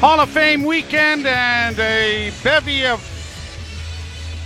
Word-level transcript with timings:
Hall 0.00 0.20
of 0.20 0.28
Fame 0.28 0.62
weekend 0.62 1.26
and 1.26 1.78
a 1.78 2.30
bevy 2.44 2.84
of 2.84 3.00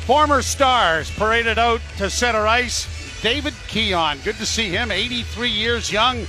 former 0.07 0.43
stars 0.43 1.11
paraded 1.11 1.59
out 1.59 1.81
to 1.99 2.09
center 2.09 2.47
ice. 2.47 2.87
David 3.21 3.55
Keon, 3.67 4.19
good 4.25 4.37
to 4.37 4.47
see 4.47 4.69
him, 4.69 4.93
83 4.93 5.51
years 5.51 5.91
young, 5.91 6.25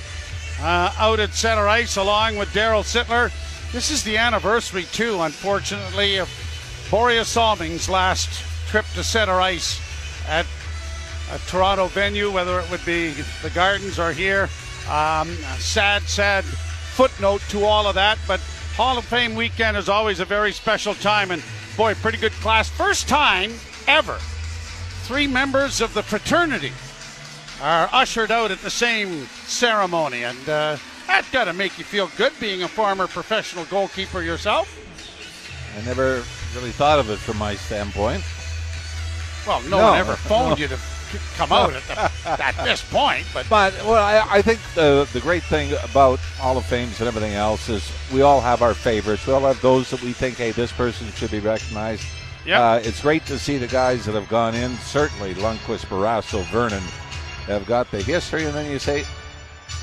uh, 0.60 0.92
out 0.98 1.20
at 1.20 1.36
center 1.36 1.68
ice 1.68 1.98
along 1.98 2.36
with 2.38 2.50
Daryl 2.50 2.82
Sittler. 2.82 3.32
This 3.72 3.92
is 3.92 4.04
the 4.04 4.18
anniversary, 4.18 4.86
too, 4.86 5.22
unfortunately, 5.22 6.18
of 6.18 6.28
Börje 6.90 7.24
Salming's 7.24 7.88
last 7.88 8.44
trip 8.68 8.86
to 8.96 9.04
center 9.04 9.40
ice 9.40 9.80
at 10.28 10.48
a 11.32 11.38
Toronto 11.48 11.86
venue, 11.88 12.32
whether 12.32 12.60
it 12.60 12.70
would 12.72 12.84
be 12.86 13.12
the 13.44 13.52
Gardens 13.52 14.00
or 14.00 14.14
here. 14.14 14.50
Um, 14.90 15.30
sad, 15.60 16.02
sad 16.04 16.44
footnote 16.44 17.42
to 17.50 17.66
all 17.66 17.86
of 17.86 17.94
that, 17.96 18.18
but 18.28 18.42
Hall 18.76 18.98
of 18.98 19.06
Fame 19.06 19.36
weekend 19.36 19.78
is 19.78 19.90
always 19.90 20.20
a 20.20 20.26
very 20.26 20.52
special 20.52 20.94
time, 20.96 21.32
and 21.32 21.44
boy, 21.78 21.94
pretty 21.96 22.18
good 22.18 22.32
class. 22.34 22.70
First 22.70 23.08
time 23.08 23.52
ever, 23.88 24.18
three 25.04 25.28
members 25.28 25.82
of 25.82 25.94
the 25.94 26.02
fraternity 26.04 26.72
are 27.62 27.90
ushered 27.92 28.32
out 28.32 28.50
at 28.50 28.60
the 28.60 28.70
same 28.70 29.26
ceremony, 29.46 30.24
and 30.24 30.50
uh, 30.50 30.78
that's 31.06 31.30
got 31.32 31.44
to 31.46 31.54
make 31.54 31.78
you 31.78 31.84
feel 31.84 32.10
good 32.18 32.32
being 32.40 32.64
a 32.64 32.68
former 32.68 33.08
professional 33.08 33.66
goalkeeper 33.66 34.22
yourself. 34.22 34.78
I 35.78 35.86
never 35.86 36.24
really 36.56 36.72
thought 36.72 37.00
of 37.00 37.10
it 37.10 37.18
from 37.18 37.38
my 37.38 37.56
standpoint. 37.56 38.24
Well, 39.46 39.62
no, 39.64 39.78
No. 39.78 39.84
one 39.92 39.98
ever 40.00 40.16
phoned 40.16 40.60
you 40.60 40.68
to 40.70 40.78
come 41.36 41.52
out 41.52 41.74
at, 41.74 41.84
the, 41.88 42.44
at 42.44 42.64
this 42.64 42.84
point, 42.92 43.26
but 43.34 43.46
But 43.50 43.74
well, 43.86 43.96
I, 44.04 44.38
I 44.38 44.42
think 44.42 44.60
the 44.76 45.08
the 45.14 45.20
great 45.20 45.44
thing 45.44 45.74
about 45.84 46.20
Hall 46.38 46.58
of 46.58 46.66
Fames 46.66 47.00
and 47.00 47.08
everything 47.08 47.34
else 47.34 47.70
is 47.70 47.92
we 48.14 48.22
all 48.22 48.42
have 48.42 48.62
our 48.62 48.74
favorites. 48.74 49.26
We 49.28 49.34
all 49.34 49.42
have 49.42 49.62
those 49.62 49.90
that 49.92 50.02
we 50.02 50.14
think, 50.14 50.38
hey, 50.38 50.52
this 50.52 50.72
person 50.72 51.08
should 51.14 51.32
be 51.32 51.40
recognized. 51.40 52.04
Yep. 52.46 52.60
Uh, 52.60 52.80
it's 52.84 53.02
great 53.02 53.26
to 53.28 53.38
see 53.38 53.58
the 53.58 53.68
guys 53.68 54.06
that 54.06 54.16
have 54.16 54.28
gone 54.28 54.56
in. 54.56 54.76
Certainly, 54.78 55.36
Lundqvist, 55.36 55.86
Barrasso, 55.86 56.44
Vernon 56.46 56.82
have 57.46 57.66
got 57.68 57.92
the 57.92 58.02
history, 58.02 58.46
and 58.46 58.54
then 58.56 58.70
you 58.72 58.80
say, 58.80 59.04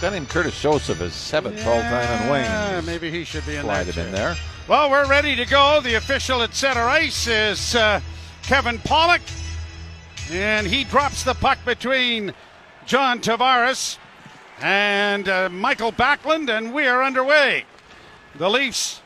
guy 0.01 0.11
named 0.11 0.29
Curtis 0.29 0.61
Joseph 0.61 1.01
is 1.01 1.13
seventh 1.15 1.59
all 1.67 1.81
time 1.83 2.23
in 2.23 2.29
Yeah, 2.29 2.73
wings. 2.75 2.87
maybe 2.87 3.11
he 3.11 3.23
should 3.25 3.47
be 3.47 3.57
in 3.57 3.63
Slide 3.63 3.89
in 3.97 4.11
there. 4.13 4.37
Well, 4.67 4.91
we're 4.91 5.07
ready 5.07 5.35
to 5.37 5.45
go. 5.47 5.81
The 5.81 5.95
official 5.95 6.43
at 6.43 6.53
center 6.55 6.83
ice 6.83 7.27
is 7.27 7.75
uh, 7.75 8.01
Kevin 8.43 8.79
Pollock, 8.81 9.23
and 10.31 10.67
he 10.67 10.85
drops 10.85 11.25
the 11.25 11.35
puck 11.35 11.59
between 11.65 12.33
John 12.87 13.21
Tavares 13.21 13.99
and 14.61 15.29
uh, 15.29 15.49
Michael 15.49 15.93
Backlund, 15.93 16.49
and 16.49 16.73
we 16.73 16.87
are 16.87 17.03
underway. 17.03 17.65
The 18.37 18.51
Leafs 18.51 19.01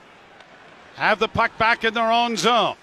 have 0.97 1.19
the 1.19 1.29
puck 1.29 1.57
back 1.59 1.85
in 1.85 1.95
their 1.95 2.11
own 2.11 2.37
zone. 2.37 2.77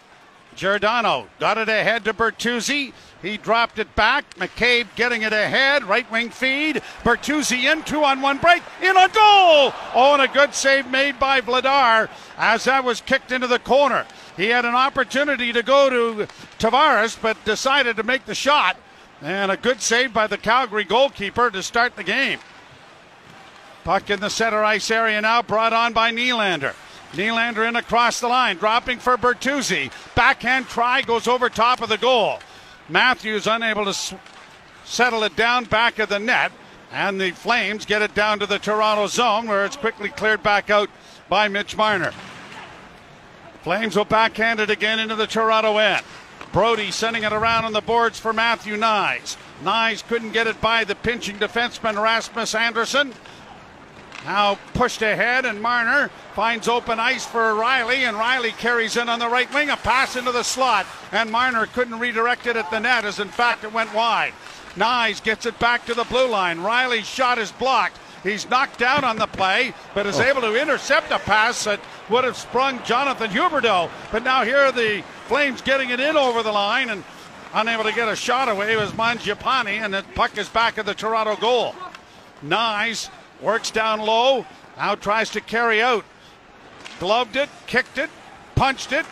Giordano 0.56 1.28
got 1.40 1.58
it 1.58 1.70
ahead 1.70 2.04
to 2.06 2.14
Bertuzzi. 2.14 2.94
He 3.22 3.38
dropped 3.38 3.80
it 3.80 3.96
back. 3.96 4.36
McCabe 4.36 4.88
getting 4.96 5.22
it 5.22 5.34
ahead. 5.34 5.84
Right 5.84 6.10
wing 6.12 6.30
feed. 6.30 6.82
Bertuzzi 7.04 7.72
in 7.72 7.84
two 7.84 8.04
on 8.04 8.22
one 8.22 8.38
break. 8.38 8.64
In 8.82 8.96
a 8.96 9.08
goal. 9.08 9.74
Oh, 9.94 10.12
and 10.14 10.22
a 10.22 10.28
good 10.28 10.54
save 10.54 10.90
made 10.90 11.20
by 11.20 11.42
Vladar 11.42 12.10
as 12.38 12.64
that 12.66 12.84
was 12.84 13.02
kicked 13.02 13.32
into 13.32 13.48
the 13.48 13.60
corner. 13.60 14.06
He 14.40 14.48
had 14.48 14.64
an 14.64 14.74
opportunity 14.74 15.52
to 15.52 15.62
go 15.62 15.90
to 15.90 16.26
Tavares, 16.60 17.22
but 17.22 17.44
decided 17.44 17.98
to 17.98 18.04
make 18.04 18.24
the 18.24 18.34
shot. 18.34 18.78
And 19.22 19.52
a 19.52 19.58
good 19.58 19.82
save 19.82 20.14
by 20.14 20.28
the 20.28 20.38
Calgary 20.38 20.86
goalkeeper 20.86 21.52
to 21.52 21.62
start 21.62 21.98
the 21.98 22.06
game. 22.06 22.40
Puck 23.84 24.10
in 24.10 24.22
the 24.22 24.30
center 24.30 24.64
ice 24.64 24.90
area 24.92 25.20
now, 25.20 25.42
brought 25.42 25.74
on 25.74 25.92
by 25.92 26.14
Nylander. 26.14 26.74
Nylander 27.12 27.68
in 27.68 27.76
across 27.76 28.22
the 28.22 28.30
line, 28.30 28.56
dropping 28.56 29.00
for 29.00 29.18
Bertuzzi. 29.18 29.92
Backhand 30.16 30.68
try 30.68 31.02
goes 31.02 31.28
over 31.28 31.50
top 31.50 31.82
of 31.82 31.90
the 31.90 31.98
goal. 31.98 32.40
Matthews 32.88 33.46
unable 33.46 33.92
to 33.92 34.18
settle 34.86 35.24
it 35.24 35.36
down 35.36 35.66
back 35.66 36.00
of 36.00 36.08
the 36.08 36.18
net, 36.18 36.54
and 36.94 37.20
the 37.20 37.32
Flames 37.32 37.84
get 37.84 38.02
it 38.02 38.16
down 38.16 38.40
to 38.40 38.46
the 38.46 38.58
Toronto 38.58 39.08
zone 39.08 39.50
where 39.50 39.66
it's 39.66 39.76
quickly 39.76 40.08
cleared 40.08 40.42
back 40.42 40.70
out 40.70 40.90
by 41.28 41.50
Mitch 41.50 41.76
Marner. 41.76 42.14
Flames 43.64 43.96
will 43.96 44.06
backhand 44.06 44.60
it 44.60 44.70
again 44.70 45.00
into 45.00 45.16
the 45.16 45.28
Toronto 45.28 45.78
end. 45.78 46.06
Brodie 46.52 46.92
sending 46.92 47.24
it 47.24 47.34
around 47.34 47.66
on 47.66 47.74
the 47.74 47.82
boards 47.82 48.20
for 48.20 48.34
Matthew 48.34 48.76
Knies. 48.76 49.38
Knies 49.64 50.08
couldn't 50.08 50.32
get 50.32 50.48
it 50.48 50.60
by 50.62 50.84
the 50.84 50.96
pinching 50.96 51.38
defenseman 51.38 52.02
Rasmus 52.02 52.56
Andersson. 52.56 53.14
Now 54.26 54.58
pushed 54.74 55.02
ahead, 55.02 55.46
and 55.46 55.62
Marner 55.62 56.10
finds 56.34 56.68
open 56.68 57.00
ice 57.00 57.26
for 57.26 57.54
Rielly, 57.54 58.08
and 58.08 58.18
Rielly 58.18 58.58
carries 58.58 58.98
in 58.98 59.08
on 59.08 59.20
the 59.20 59.30
right 59.30 59.54
wing, 59.54 59.70
a 59.70 59.78
pass 59.78 60.16
into 60.16 60.32
the 60.32 60.44
slot, 60.44 60.86
and 61.12 61.32
Marner 61.32 61.68
couldn't 61.68 62.00
redirect 62.00 62.48
it 62.48 62.56
at 62.56 62.70
the 62.72 62.80
net, 62.80 63.06
as 63.06 63.20
in 63.20 63.30
fact 63.30 63.64
it 63.64 63.72
went 63.72 63.94
wide. 63.94 64.34
Knies 64.76 65.24
gets 65.24 65.46
it 65.46 65.58
back 65.60 65.86
to 65.86 65.94
the 65.94 66.04
blue 66.06 66.28
line. 66.28 66.60
Rielly's 66.60 67.08
shot 67.08 67.38
is 67.38 67.52
blocked. 67.54 67.98
He's 68.24 68.50
knocked 68.50 68.80
down 68.80 69.04
on 69.04 69.18
the 69.18 69.28
play, 69.28 69.74
but 69.94 70.06
is 70.06 70.20
oh. 70.20 70.24
able 70.24 70.42
to 70.42 70.62
intercept 70.62 71.12
a 71.12 71.20
pass 71.20 71.64
that 71.64 71.80
would 72.10 72.24
have 72.24 72.36
sprung 72.36 72.84
Jonathan 72.84 73.30
Huberdeau. 73.30 73.90
But 74.12 74.24
now 74.24 74.44
here 74.44 74.58
are 74.58 74.72
the 74.72 75.04
Flames 75.28 75.62
getting 75.62 75.92
it 75.92 76.00
in 76.00 76.18
over 76.18 76.42
the 76.42 76.52
line, 76.52 76.90
and 76.90 77.04
unable 77.54 77.84
to 77.84 77.94
get 77.94 78.10
a 78.10 78.16
shot 78.16 78.50
away 78.50 78.76
was 78.76 78.92
Mangiapane, 78.94 79.80
and 79.80 79.94
the 79.94 80.04
puck 80.16 80.38
is 80.40 80.50
back 80.50 80.80
at 80.80 80.88
the 80.88 80.96
Toronto 80.96 81.36
goal. 81.36 81.76
Knies 82.44 83.12
works 83.42 83.70
down 83.70 84.00
low, 84.00 84.44
now 84.76 84.96
tries 84.96 85.30
to 85.32 85.42
carry 85.42 85.84
out. 85.84 86.04
Gloved 87.00 87.36
it, 87.36 87.48
kicked 87.68 88.00
it, 88.00 88.10
punched 88.56 88.92
it, 88.92 89.06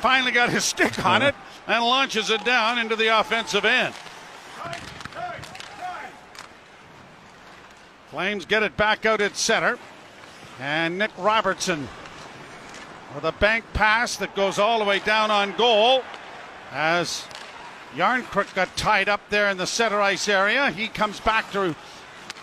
finally 0.00 0.32
got 0.32 0.50
his 0.50 0.64
stick 0.74 1.04
on 1.06 1.22
it, 1.22 1.36
and 1.68 1.84
launches 1.84 2.30
it 2.30 2.44
down 2.44 2.78
into 2.78 2.96
the 2.96 3.18
offensive 3.20 3.64
end. 3.64 3.94
Flames 8.10 8.44
get 8.44 8.62
it 8.62 8.76
back 8.76 9.06
out 9.06 9.20
at 9.20 9.36
center. 9.36 9.78
And 10.60 10.98
Nick 10.98 11.10
Robertson 11.16 11.88
with 13.14 13.24
a 13.24 13.32
bank 13.32 13.64
pass 13.72 14.16
that 14.16 14.34
goes 14.36 14.58
all 14.58 14.78
the 14.78 14.84
way 14.84 14.98
down 14.98 15.30
on 15.30 15.52
goal 15.56 16.02
as 16.72 17.24
Järnkrok 17.96 18.54
got 18.54 18.76
tied 18.76 19.08
up 19.08 19.20
there 19.30 19.48
in 19.48 19.56
the 19.56 19.66
center 19.66 20.00
ice 20.00 20.28
area. 20.28 20.70
He 20.70 20.88
comes 20.88 21.18
back 21.20 21.50
to 21.52 21.74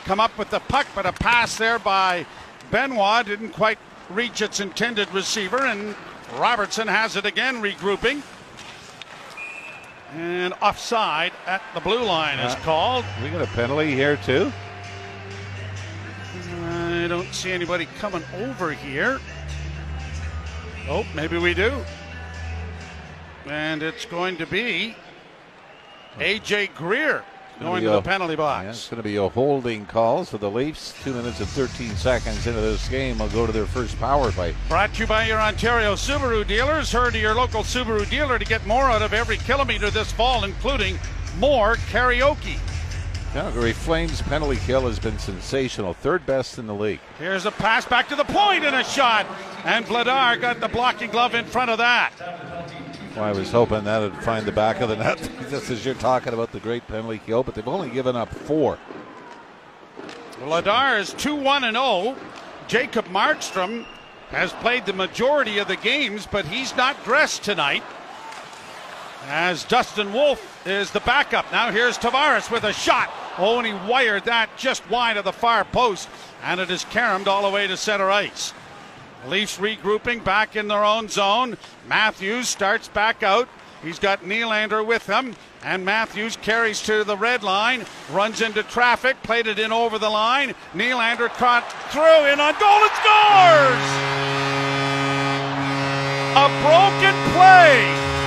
come 0.06 0.20
up 0.20 0.38
with 0.38 0.50
the 0.50 0.60
puck, 0.62 0.88
but 0.96 1.06
a 1.06 1.14
pass 1.14 1.58
there 1.58 1.80
by 1.80 2.26
Benoit 2.72 3.26
didn't 3.26 3.52
quite 3.52 3.78
reach 4.10 4.42
its 4.42 4.60
intended 4.60 5.14
receiver, 5.14 5.66
and 5.66 5.96
Robertson 6.38 6.88
has 6.88 7.16
it 7.16 7.26
again, 7.26 7.62
regrouping. 7.62 8.22
And 10.16 10.54
offside 10.62 11.34
at 11.46 11.62
the 11.74 11.82
blue 11.82 12.04
line 12.04 12.40
is 12.40 12.54
Uh, 12.54 12.60
called. 12.60 13.06
We 13.22 13.30
got 13.30 13.42
a 13.42 13.48
penalty 13.48 13.94
here 13.94 14.18
too. 14.18 14.52
I 17.08 17.10
don't 17.10 17.34
see 17.34 17.54
anybody 17.54 17.86
coming 18.00 18.22
over 18.36 18.74
here. 18.74 19.22
Oh, 20.90 21.06
maybe 21.16 21.38
we 21.38 21.54
do. 21.54 21.74
And 23.46 23.82
it's 23.82 24.04
going 24.04 24.36
to 24.36 24.46
be 24.46 24.94
AJ 26.18 26.76
Greer 26.76 27.24
going 27.62 27.82
to 27.84 27.90
the 27.92 27.96
go. 27.96 28.02
penalty 28.02 28.36
Yeah, 28.36 28.64
it's 28.64 28.90
going 28.90 29.02
to 29.02 29.08
be 29.08 29.16
a 29.16 29.30
holding 29.30 29.86
call. 29.86 30.26
So 30.26 30.38
the 30.38 30.52
Leafs, 30.52 30.94
two 31.02 31.14
minutes 31.14 31.40
and 31.40 31.48
13 31.48 31.96
seconds 31.96 32.46
into 32.46 32.60
this 32.60 32.90
game, 32.90 33.20
will 33.20 33.30
go 33.30 33.46
to 33.46 33.54
their 33.54 33.66
first 33.66 33.98
power 34.00 34.30
play. 34.34 34.54
Brought 34.68 34.94
to 34.96 35.00
you 35.04 35.08
by 35.08 35.28
your 35.28 35.40
Ontario 35.40 35.94
Subaru 35.94 36.46
dealers. 36.46 36.92
Hurry 36.92 37.14
to 37.14 37.20
your 37.20 37.36
local 37.36 37.64
Subaru 37.64 38.10
dealer 38.10 38.38
to 38.38 38.44
get 38.44 38.66
more 38.66 38.84
out 38.84 39.02
of 39.02 39.14
every 39.14 39.38
kilometer 39.38 39.90
this 39.90 40.12
fall, 40.12 40.44
including 40.44 41.00
more 41.40 41.76
karaoke. 41.90 42.60
Calgary 43.34 43.74
Flames 43.74 44.22
penalty 44.22 44.58
kill 44.66 44.82
has 44.88 45.00
been 45.00 45.20
sensational, 45.20 45.94
third 45.94 46.26
best 46.26 46.58
in 46.58 46.66
the 46.66 46.74
league. 46.74 47.00
Here's 47.20 47.46
a 47.46 47.52
pass 47.52 47.86
back 47.86 48.08
to 48.10 48.16
the 48.16 48.24
point 48.24 48.64
and 48.64 48.76
a 48.76 48.84
shot. 48.84 49.28
And 49.64 49.86
Vladar 49.86 50.40
got 50.40 50.60
the 50.60 50.68
blocking 50.68 51.12
glove 51.12 51.36
in 51.36 51.46
front 51.46 51.70
of 51.70 51.78
that. 51.78 52.12
Well, 53.16 53.26
I 53.26 53.32
was 53.32 53.52
hoping 53.52 53.84
that 53.84 54.00
would 54.00 54.16
find 54.24 54.46
the 54.46 54.52
back 54.52 54.80
of 54.80 54.90
the 54.90 54.96
net, 54.96 55.18
just 55.50 55.70
as 55.70 55.86
you're 55.86 55.96
talking 55.96 56.34
about 56.34 56.52
the 56.52 56.60
great 56.60 56.88
penalty 56.88 57.20
kill, 57.26 57.44
but 57.44 57.54
they've 57.54 57.68
only 57.68 57.90
given 57.90 58.16
up 58.16 58.30
four. 58.34 58.78
Vladar 60.40 61.00
is 61.00 61.14
2 61.14 61.36
1 61.36 61.64
and 61.64 61.76
0. 61.76 62.16
Jacob 62.68 63.06
Markstrom 63.08 63.86
has 64.30 64.54
played 64.54 64.86
the 64.86 64.94
majority 64.94 65.58
of 65.58 65.68
the 65.68 65.76
games, 65.78 66.28
but 66.30 66.46
he's 66.46 66.76
not 66.76 67.04
dressed 67.04 67.44
tonight. 67.44 67.84
As 69.28 69.64
Dustin 69.66 70.14
Wolf 70.14 70.66
is 70.66 70.92
the 70.92 71.00
backup. 71.02 71.52
Now 71.52 71.72
here's 71.72 71.98
Tavares 71.98 72.50
with 72.52 72.64
a 72.64 72.74
shot. 72.74 73.10
Oh, 73.38 73.60
and 73.60 73.68
he 73.68 73.74
wired 73.90 74.26
that 74.26 74.50
just 74.58 74.90
wide 74.90 75.18
of 75.18 75.26
the 75.26 75.32
far 75.32 75.64
post, 75.64 76.10
and 76.44 76.60
it 76.60 76.72
is 76.72 76.86
caromed 76.86 77.28
all 77.28 77.44
the 77.44 77.54
way 77.54 77.68
to 77.68 77.78
center 77.78 78.10
ice. 78.10 78.54
Leafs 79.28 79.58
regrouping 79.58 80.24
back 80.24 80.56
in 80.56 80.68
their 80.68 80.84
own 80.84 81.08
zone. 81.10 81.58
Matthews 81.88 82.48
starts 82.48 82.88
back 82.88 83.24
out. 83.24 83.48
He's 83.84 84.00
got 84.00 84.24
Nylander 84.24 84.86
with 84.86 85.06
him, 85.06 85.36
and 85.64 85.86
Matthews 85.86 86.36
carries 86.38 86.82
to 86.84 87.04
the 87.04 87.18
red 87.18 87.44
line, 87.44 87.86
runs 88.12 88.42
into 88.42 88.64
traffic, 88.64 89.22
played 89.22 89.46
it 89.46 89.60
in 89.60 89.72
over 89.72 90.00
the 90.00 90.10
line. 90.10 90.56
Nylander 90.74 91.30
caught 91.30 91.70
through 91.92 92.26
in 92.32 92.40
on 92.40 92.54
goal 92.60 92.82
and 92.82 92.92
scores! 92.98 93.88
A 96.38 96.48
broken 96.66 97.16
play. 97.34 97.86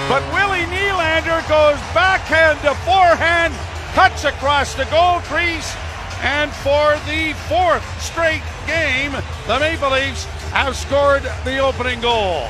But 0.08 0.22
Willie 0.34 0.66
Nylander 0.66 1.46
goes 1.48 1.78
backhand 1.94 2.60
to 2.62 2.74
forehand, 2.84 3.54
cuts 3.94 4.24
across 4.24 4.74
the 4.74 4.84
goal 4.86 5.20
crease, 5.20 5.74
and 6.22 6.52
for 6.52 6.96
the 7.06 7.34
fourth 7.48 7.84
straight 8.02 8.42
game, 8.66 9.12
the 9.46 9.58
Maple 9.58 9.90
Leafs 9.90 10.24
have 10.52 10.76
scored 10.76 11.22
the 11.44 11.58
opening 11.58 12.00
goal. 12.00 12.48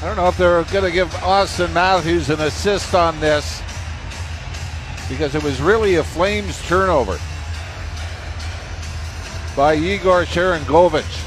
I 0.00 0.06
don't 0.06 0.16
know 0.16 0.26
if 0.26 0.36
they're 0.36 0.64
going 0.64 0.84
to 0.84 0.90
give 0.90 1.08
Auston 1.20 1.72
Matthews 1.72 2.28
an 2.28 2.40
assist 2.40 2.92
on 2.92 3.20
this 3.20 3.62
because 5.08 5.36
it 5.36 5.42
was 5.44 5.60
really 5.60 5.96
a 5.96 6.02
Flames 6.02 6.60
turnover 6.66 7.20
by 9.54 9.74
Yegor 9.74 10.24
Sharangovich, 10.24 11.21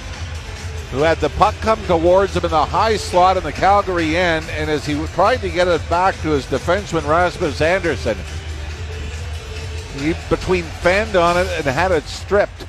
who 0.95 1.01
had 1.01 1.17
the 1.17 1.29
puck 1.31 1.53
come 1.55 1.83
towards 1.87 2.37
him 2.37 2.45
in 2.45 2.51
the 2.51 2.65
high 2.65 2.95
slot 2.95 3.35
in 3.35 3.43
the 3.43 3.51
Calgary 3.51 4.15
end, 4.15 4.45
and 4.51 4.69
as 4.69 4.85
he 4.85 4.95
tried 5.07 5.41
to 5.41 5.49
get 5.49 5.67
it 5.67 5.81
back 5.89 6.15
to 6.21 6.29
his 6.29 6.45
defenseman 6.45 7.05
Rasmus 7.05 7.59
Andersson, 7.59 8.17
he 9.97 10.13
between 10.29 10.63
fanned 10.63 11.17
on 11.17 11.37
it 11.37 11.47
and 11.57 11.65
had 11.65 11.91
it 11.91 12.05
stripped 12.05 12.65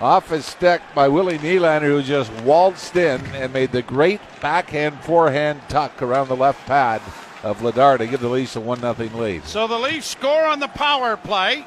off 0.00 0.30
his 0.30 0.46
stick 0.46 0.80
by 0.94 1.08
Willie 1.08 1.38
Nylander, 1.38 1.88
who 1.88 2.02
just 2.04 2.30
waltzed 2.42 2.96
in 2.96 3.20
and 3.34 3.52
made 3.52 3.72
the 3.72 3.82
great 3.82 4.20
backhand 4.40 5.00
forehand 5.00 5.60
tuck 5.68 6.00
around 6.02 6.28
the 6.28 6.36
left 6.36 6.64
pad 6.66 7.02
of 7.42 7.58
Vladar 7.58 7.98
to 7.98 8.06
give 8.06 8.20
the 8.20 8.28
Leafs 8.28 8.54
a 8.54 8.60
1 8.60 8.78
0 8.78 8.94
lead. 9.14 9.44
So 9.44 9.66
the 9.66 9.78
Leafs 9.78 10.06
score 10.06 10.44
on 10.44 10.60
the 10.60 10.68
power 10.68 11.16
play 11.16 11.64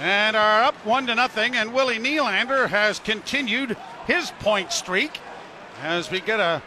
and 0.00 0.36
are 0.36 0.62
up 0.62 0.74
1 0.84 1.06
to 1.06 1.14
nothing. 1.14 1.56
And 1.56 1.72
Willie 1.72 1.98
Nylander 1.98 2.68
has 2.68 2.98
continued 2.98 3.76
his 4.06 4.30
point 4.40 4.72
streak 4.72 5.20
as 5.82 6.10
we 6.10 6.20
get 6.20 6.40
a 6.40 6.62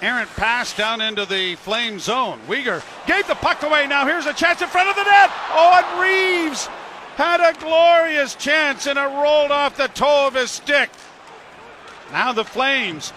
errant 0.00 0.28
pass 0.30 0.76
down 0.76 1.00
into 1.00 1.24
the 1.24 1.54
flame 1.56 1.98
zone. 1.98 2.40
Weegar 2.48 2.82
gave 3.06 3.26
the 3.28 3.36
puck 3.36 3.62
away. 3.62 3.86
Now 3.86 4.04
here's 4.04 4.26
a 4.26 4.32
chance 4.32 4.60
in 4.60 4.68
front 4.68 4.88
of 4.88 4.96
the 4.96 5.04
net. 5.04 5.30
Oh, 5.50 5.82
and 5.82 6.00
Reaves 6.02 6.66
had 7.16 7.40
a 7.40 7.58
glorious 7.58 8.34
chance 8.34 8.86
and 8.86 8.98
it 8.98 9.02
rolled 9.02 9.52
off 9.52 9.76
the 9.76 9.88
toe 9.88 10.26
of 10.26 10.34
his 10.34 10.50
stick. 10.50 10.90
Now 12.10 12.32
the 12.32 12.44
Flames 12.44 13.12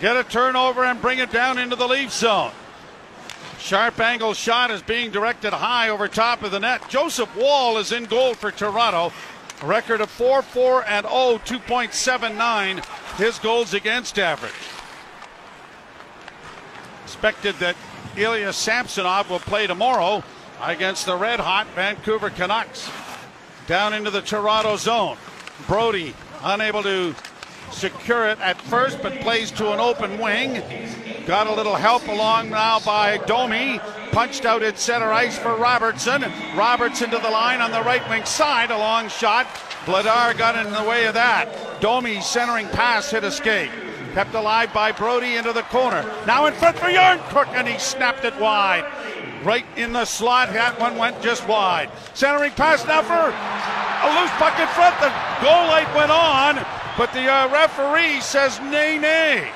get 0.00 0.16
a 0.16 0.24
turnover 0.24 0.84
and 0.84 1.00
bring 1.00 1.20
it 1.20 1.30
down 1.30 1.58
into 1.58 1.76
the 1.76 1.86
Leaf 1.86 2.12
zone. 2.12 2.52
Sharp 3.58 3.98
angle 4.00 4.34
shot 4.34 4.70
is 4.70 4.82
being 4.82 5.10
directed 5.10 5.52
high 5.52 5.88
over 5.88 6.08
top 6.08 6.42
of 6.42 6.50
the 6.50 6.60
net. 6.60 6.88
Joseph 6.88 7.34
Woll 7.36 7.78
is 7.78 7.92
in 7.92 8.04
goal 8.04 8.34
for 8.34 8.50
Toronto. 8.50 9.12
A 9.62 9.66
record 9.66 10.00
of 10.00 10.10
4 10.10 10.42
4 10.42 10.84
and 10.86 11.06
0, 11.06 11.40
2.79 11.44 12.84
his 13.16 13.38
goals 13.38 13.74
against 13.74 14.18
average. 14.18 14.52
Expected 17.04 17.54
that 17.56 17.76
Ilya 18.16 18.52
Samsonov 18.52 19.30
will 19.30 19.38
play 19.38 19.66
tomorrow 19.66 20.22
against 20.62 21.06
the 21.06 21.16
red 21.16 21.40
hot 21.40 21.66
Vancouver 21.74 22.30
Canucks. 22.30 22.90
Down 23.66 23.94
into 23.94 24.10
the 24.10 24.22
Toronto 24.22 24.76
zone. 24.76 25.16
Brodie 25.66 26.14
unable 26.42 26.82
to 26.82 27.14
secure 27.70 28.28
it 28.28 28.40
at 28.40 28.60
first, 28.60 29.02
but 29.02 29.20
plays 29.20 29.50
to 29.52 29.72
an 29.72 29.80
open 29.80 30.18
wing. 30.18 30.62
Got 31.26 31.48
a 31.48 31.54
little 31.54 31.74
help 31.74 32.06
along 32.06 32.50
now 32.50 32.78
by 32.80 33.18
Domi. 33.18 33.80
Punched 34.12 34.44
out 34.44 34.62
at 34.62 34.78
center 34.78 35.12
ice 35.12 35.36
for 35.36 35.56
Robertson. 35.56 36.24
Robertson 36.54 37.10
to 37.10 37.18
the 37.18 37.30
line 37.30 37.60
on 37.60 37.72
the 37.72 37.82
right 37.82 38.08
wing 38.08 38.24
side. 38.24 38.70
A 38.70 38.78
long 38.78 39.08
shot. 39.08 39.46
Vladar 39.84 40.36
got 40.38 40.56
in 40.56 40.72
the 40.72 40.88
way 40.88 41.06
of 41.06 41.14
that. 41.14 41.80
Domi 41.80 42.20
centering 42.20 42.68
pass 42.68 43.10
hit 43.10 43.24
escape. 43.24 43.70
Kept 44.14 44.34
alive 44.34 44.72
by 44.72 44.92
Brodie 44.92 45.36
into 45.36 45.52
the 45.52 45.62
corner. 45.62 46.02
Now 46.26 46.46
in 46.46 46.54
front 46.54 46.78
for 46.78 46.86
Järnkrok, 46.86 47.48
and 47.48 47.68
he 47.68 47.78
snapped 47.78 48.24
it 48.24 48.34
wide. 48.40 48.86
Right 49.44 49.66
in 49.76 49.92
the 49.92 50.04
slot. 50.04 50.52
That 50.52 50.80
one 50.80 50.96
went 50.96 51.20
just 51.20 51.46
wide. 51.46 51.90
Centering 52.14 52.52
pass 52.52 52.86
now 52.86 53.02
for 53.02 53.12
a 53.12 54.08
loose 54.20 54.30
puck 54.38 54.58
in 54.58 54.68
front. 54.68 54.98
The 55.00 55.12
goal 55.42 55.66
light 55.68 55.92
went 55.94 56.10
on, 56.10 56.56
but 56.96 57.12
the 57.12 57.30
uh, 57.30 57.48
referee 57.50 58.20
says 58.20 58.58
nay, 58.60 58.98
nay. 58.98 59.50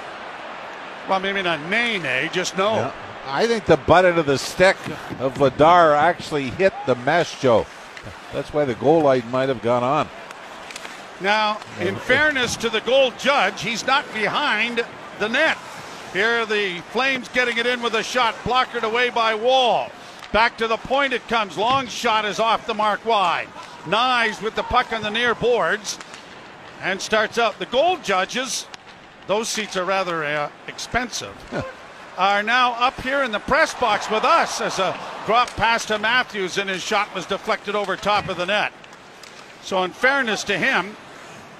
Well, 1.09 1.21
maybe 1.21 1.43
not 1.43 1.61
nay, 1.69 1.99
nay, 1.99 2.31
just 2.33 2.57
no. 2.57 2.75
Yeah. 2.75 2.93
I 3.27 3.47
think 3.47 3.67
the 3.67 3.77
butt 3.77 4.05
end 4.05 4.19
of 4.19 4.27
the 4.27 4.39
stick 4.39 4.77
of 5.19 5.35
Vladar 5.35 5.97
actually 5.97 6.51
hit 6.51 6.73
the 6.87 6.95
mesh, 6.97 7.41
Joe. 7.41 7.67
That's 8.33 8.53
why 8.53 8.65
the 8.65 8.75
goal 8.75 9.03
light 9.03 9.27
might 9.29 9.49
have 9.49 9.63
gone 9.63 9.83
on. 9.83 10.09
Now, 11.21 11.61
in 11.81 11.97
fairness 11.97 12.57
to 12.57 12.71
the 12.71 12.81
goal 12.81 13.13
judge, 13.19 13.63
he's 13.63 13.87
not 13.87 14.11
behind 14.15 14.85
the 15.19 15.29
net. 15.29 15.59
Here 16.13 16.47
the 16.47 16.81
Flames 16.91 17.29
getting 17.29 17.59
it 17.59 17.67
in 17.67 17.83
with 17.83 17.95
a 17.95 18.03
shot, 18.03 18.35
blockered 18.43 18.85
away 18.85 19.11
by 19.11 19.35
Woll. 19.35 19.91
Back 20.33 20.57
to 20.59 20.67
the 20.67 20.77
point 20.77 21.13
it 21.13 21.27
comes. 21.29 21.59
Long 21.59 21.87
shot 21.89 22.25
is 22.25 22.41
off 22.41 22.67
the 22.67 22.75
mark 22.75 23.05
wide. 23.05 23.49
Knies 23.85 24.43
with 24.43 24.55
the 24.55 24.63
puck 24.63 24.93
on 24.93 25.03
the 25.03 25.11
near 25.11 25.35
boards 25.35 25.99
and 26.81 27.01
starts 27.01 27.39
out. 27.39 27.59
The 27.59 27.67
gold 27.67 28.03
judges, 28.03 28.67
those 29.27 29.49
seats 29.49 29.77
are 29.77 29.85
rather 29.85 30.25
uh, 30.25 30.51
expensive, 30.67 31.35
are 32.19 32.43
now 32.43 32.73
up 32.73 33.01
here 33.01 33.23
in 33.23 33.33
the 33.33 33.39
press 33.39 33.75
box 33.75 34.11
with 34.11 34.25
us 34.25 34.61
as 34.61 34.79
a 34.79 34.99
drop 35.27 35.49
pass 35.51 35.85
to 35.87 35.99
Matthews 35.99 36.59
and 36.59 36.69
his 36.69 36.83
shot 36.83 37.15
was 37.15 37.27
deflected 37.27 37.75
over 37.75 37.97
top 37.97 38.29
of 38.29 38.37
the 38.37 38.47
net. 38.47 38.73
So, 39.63 39.83
in 39.85 39.91
fairness 39.91 40.43
to 40.45 40.57
him, 40.57 40.97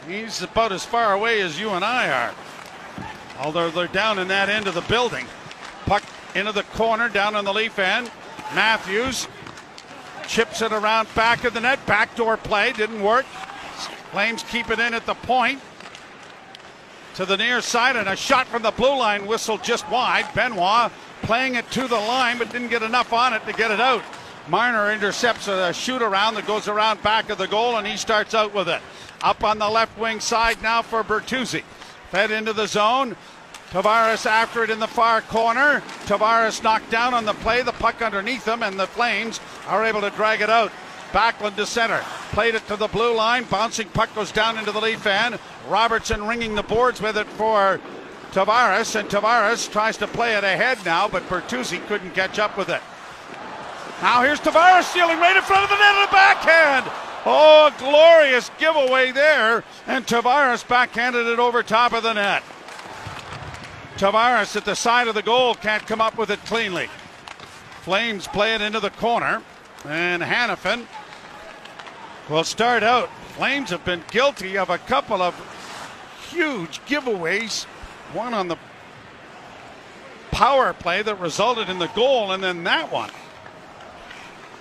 He's 0.07 0.43
about 0.43 0.73
as 0.73 0.85
far 0.85 1.13
away 1.13 1.41
as 1.41 1.61
you 1.61 1.71
and 1.71 1.85
I 1.85 2.11
are. 2.11 2.35
Although 3.39 3.71
they're 3.71 3.87
down 3.87 4.19
in 4.19 4.29
that 4.29 4.49
end 4.49 4.67
of 4.67 4.75
the 4.75 4.81
building. 4.83 5.27
Puck 5.87 6.03
into 6.35 6.53
the 6.53 6.63
corner, 6.63 7.09
down 7.09 7.37
on 7.37 7.45
the 7.45 7.53
leaf 7.53 7.79
end. 7.79 8.11
Matthews 8.55 9.29
chips 10.27 10.63
it 10.63 10.73
around 10.73 11.09
back 11.15 11.45
of 11.45 11.55
the 11.55 11.61
net. 11.61 11.85
Backdoor 11.87 12.37
play 12.39 12.73
didn't 12.73 13.03
work. 13.03 13.27
Flames 14.13 14.43
keep 14.45 14.71
it 14.71 14.79
in 14.79 14.95
at 14.95 15.07
the 15.07 15.15
point. 15.15 15.61
To 17.15 17.25
the 17.25 17.37
near 17.37 17.61
side, 17.61 17.97
and 17.97 18.09
a 18.09 18.17
shot 18.17 18.47
from 18.47 18.63
the 18.63 18.71
blue 18.71 18.97
line 18.97 19.27
whistled 19.27 19.63
just 19.63 19.89
wide. 19.91 20.33
Benoit 20.35 20.91
playing 21.23 21.55
it 21.55 21.71
to 21.73 21.87
the 21.87 21.97
line, 21.97 22.39
but 22.39 22.51
didn't 22.51 22.69
get 22.69 22.83
enough 22.83 23.13
on 23.13 23.35
it 23.35 23.45
to 23.47 23.53
get 23.53 23.71
it 23.71 23.81
out. 23.81 24.03
Marner 24.49 24.91
intercepts 24.91 25.49
a 25.49 25.73
shoot 25.73 26.03
around 26.03 26.35
that 26.35 26.47
goes 26.47 26.67
around 26.67 27.03
back 27.03 27.31
of 27.31 27.39
the 27.39 27.47
goal, 27.47 27.77
and 27.77 27.87
he 27.87 27.97
starts 27.97 28.35
out 28.35 28.55
with 28.55 28.69
it. 28.69 28.81
Up 29.23 29.45
on 29.45 29.59
the 29.59 29.69
left 29.69 29.99
wing 29.99 30.19
side 30.19 30.63
now 30.63 30.83
for 30.83 31.05
Bertuzzi. 31.05 31.63
Fed 32.11 32.31
into 32.31 32.53
the 32.53 32.67
zone. 32.67 33.17
Tavares 33.71 34.27
after 34.27 34.65
it 34.65 34.71
in 34.71 34.81
the 34.81 34.89
far 34.89 35.21
corner. 35.21 35.81
Tavares 36.07 36.63
knocked 36.63 36.91
down 36.91 37.15
on 37.15 37.25
the 37.25 37.35
play, 37.35 37.63
the 37.63 37.73
puck 37.73 38.03
underneath 38.03 38.49
him, 38.49 38.65
and 38.65 38.81
the 38.81 38.87
Flames 38.87 39.39
are 39.69 39.85
able 39.85 40.01
to 40.01 40.11
drag 40.11 40.41
it 40.41 40.51
out. 40.51 40.73
Backlund 41.13 41.57
to 41.57 41.67
center. 41.67 42.01
Played 42.33 42.55
it 42.55 42.67
to 42.69 42.77
the 42.77 42.89
blue 42.89 43.15
line. 43.15 43.45
Bouncing 43.45 43.89
puck 43.89 44.15
goes 44.15 44.33
down 44.33 44.59
into 44.59 44.73
the 44.73 44.81
leaf 44.81 45.07
end. 45.07 45.39
Robertson 45.69 46.27
ringing 46.27 46.55
the 46.55 46.63
boards 46.63 47.01
with 47.01 47.17
it 47.17 47.27
for 47.27 47.81
Tavares, 48.33 48.95
and 48.99 49.09
Tavares 49.09 49.71
tries 49.71 49.97
to 49.97 50.07
play 50.07 50.37
it 50.37 50.45
ahead 50.45 50.79
now, 50.85 51.09
but 51.09 51.29
Bertuzzi 51.29 51.85
couldn't 51.89 52.13
catch 52.13 52.39
up 52.39 52.57
with 52.57 52.69
it. 52.69 52.81
Now 54.03 54.23
here's 54.23 54.41
Tavares 54.41 54.85
stealing 54.85 55.19
right 55.19 55.37
in 55.37 55.43
front 55.43 55.65
of 55.65 55.71
the 55.71 55.77
net 55.77 55.97
in 55.97 56.09
a 56.09 56.13
backhand. 56.13 56.87
Oh, 57.27 57.75
glorious 57.79 58.51
giveaway 58.59 59.11
there. 59.11 59.65
And 59.87 60.07
Tavares 60.07 60.67
backhanded 60.67 61.27
it 61.27 61.39
over 61.39 61.63
top 61.63 61.93
of 61.93 62.03
the 62.03 62.13
net. 62.13 62.43
Tavares 63.97 64.57
at 64.57 64.65
the 64.65 64.77
side 64.77 65.09
of 65.09 65.15
the 65.15 65.23
goal 65.23 65.55
can't 65.55 65.87
come 65.87 66.01
up 66.01 66.17
with 66.17 66.31
it 66.31 66.43
cleanly. 66.47 66.89
Flames 67.83 68.27
play 68.27 68.55
it 68.55 68.63
into 68.63 68.81
the 68.81 68.91
corner. 68.91 69.43
And 69.85 70.23
Hanifin 70.23 70.87
will 72.31 72.45
start 72.45 72.83
out. 72.83 73.09
Flames 73.35 73.71
have 73.71 73.85
been 73.85 74.03
guilty 74.11 74.57
of 74.57 74.71
a 74.71 74.79
couple 74.79 75.21
of 75.21 75.35
huge 76.31 76.81
giveaways. 76.87 77.65
One 78.15 78.33
on 78.33 78.49
the 78.49 78.57
power 80.31 80.73
play 80.73 81.03
that 81.03 81.17
resulted 81.17 81.69
in 81.69 81.79
the 81.79 81.89
goal, 81.89 82.33
and 82.33 82.43
then 82.43 82.65
that 82.65 82.91
one. 82.91 83.11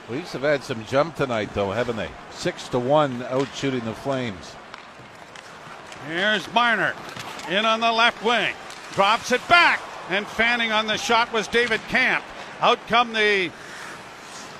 Leafs 0.09 0.33
have 0.33 0.41
had 0.41 0.63
some 0.63 0.83
jump 0.85 1.15
tonight, 1.15 1.53
though, 1.53 1.71
haven't 1.71 1.97
they? 1.97 2.09
Six 2.31 2.67
to 2.69 2.79
one 2.79 3.21
out 3.23 3.47
shooting 3.53 3.85
the 3.85 3.93
Flames. 3.93 4.55
Here's 6.07 6.51
Marner 6.53 6.95
in 7.49 7.65
on 7.65 7.79
the 7.79 7.91
left 7.91 8.23
wing, 8.23 8.55
drops 8.93 9.31
it 9.31 9.47
back, 9.47 9.81
and 10.09 10.25
fanning 10.25 10.71
on 10.71 10.87
the 10.87 10.97
shot 10.97 11.31
was 11.31 11.47
David 11.47 11.81
Kampf. 11.89 12.25
Out 12.61 12.79
come 12.87 13.13
the 13.13 13.51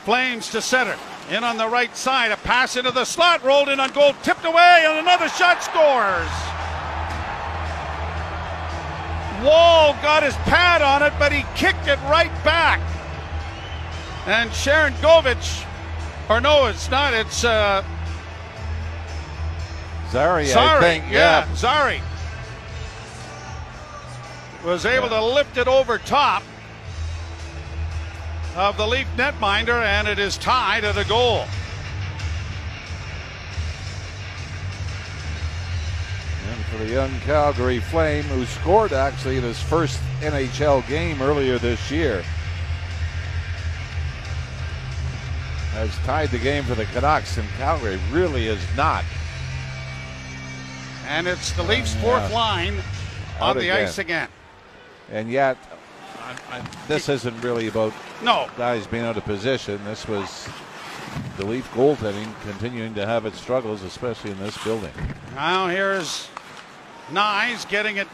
Flames 0.04 0.52
to 0.52 0.62
center. 0.62 0.98
In 1.30 1.44
on 1.44 1.58
the 1.58 1.68
right 1.68 1.96
side, 1.96 2.32
a 2.32 2.38
pass 2.38 2.76
into 2.76 2.90
the 2.90 3.06
slot, 3.06 3.44
rolled 3.44 3.70
in 3.70 3.80
on 3.80 3.92
goal, 3.92 4.14
tipped 4.24 4.46
away, 4.46 4.84
and 4.88 4.98
another 4.98 5.30
shot 5.30 5.62
scores. 5.62 6.30
Woll 9.44 9.94
got 10.02 10.24
his 10.24 10.34
pad 10.48 10.82
on 10.82 11.04
it, 11.04 11.14
but 11.20 11.32
he 11.32 11.46
kicked 11.56 11.88
it 11.88 12.00
right 12.10 12.32
back. 12.44 12.80
And 14.26 14.50
Sharangovich, 14.50 15.66
or 16.30 16.42
no, 16.42 16.66
it's 16.66 16.90
not, 16.90 17.14
it's 17.14 17.44
uh, 17.44 17.84
Zary, 20.10 20.48
Zary, 20.48 20.68
I 20.68 20.80
think. 20.80 21.06
yeah, 21.12 21.48
Zary 21.54 22.02
was 24.66 24.86
able 24.86 25.10
to 25.10 25.24
lift 25.24 25.58
it 25.58 25.68
over 25.68 26.00
top 26.00 26.44
of 28.60 28.76
the 28.76 28.86
Leaf 28.86 29.08
netminder, 29.16 29.82
and 29.86 30.06
it 30.06 30.20
is 30.20 30.38
tied 30.38 30.84
at 30.84 30.98
a 30.98 31.08
goal. 31.08 31.46
And 36.50 36.66
for 36.66 36.78
the 36.80 36.92
young 36.92 37.18
Calgary 37.22 37.80
Flame, 37.80 38.26
who 38.26 38.46
scored 38.46 38.92
actually 38.92 39.38
in 39.38 39.44
his 39.44 39.62
first 39.62 40.02
NHL 40.20 40.86
game 40.90 41.22
earlier 41.22 41.58
this 41.58 41.90
year, 41.90 42.22
has 45.72 45.96
tied 46.00 46.30
the 46.30 46.38
game 46.38 46.66
for 46.66 46.76
the 46.76 46.86
Canucks, 46.86 47.38
and 47.38 47.48
Calgary 47.58 47.98
really 48.12 48.48
is 48.48 48.62
not. 48.76 49.06
And 51.08 51.28
it's 51.28 51.54
the 51.54 51.64
Leafs' 51.64 51.96
fourth 51.96 52.30
yeah. 52.30 52.36
line 52.36 52.76
on 53.40 53.58
the 53.58 53.72
ice 53.72 54.00
again. 54.00 54.28
And 55.10 55.32
yet, 55.32 55.58
I, 56.52 56.62
this 56.88 57.10
isn't 57.10 57.42
really 57.42 57.68
about 57.68 57.94
No, 58.24 58.48
guys 58.58 58.88
being 58.88 59.04
out 59.04 59.18
of 59.18 59.26
position. 59.26 59.84
This 59.86 60.08
was 60.08 60.48
the 61.38 61.46
Leaf 61.46 61.70
goaltending 61.74 62.32
continuing 62.42 62.94
to 62.96 63.06
have 63.06 63.26
its 63.26 63.40
struggles, 63.40 63.84
especially 63.84 64.32
in 64.32 64.40
this 64.40 64.62
building. 64.64 64.92
Now 65.36 65.68
here's 65.68 66.28
Knies 67.10 67.68
getting 67.68 67.98
it 67.98 68.08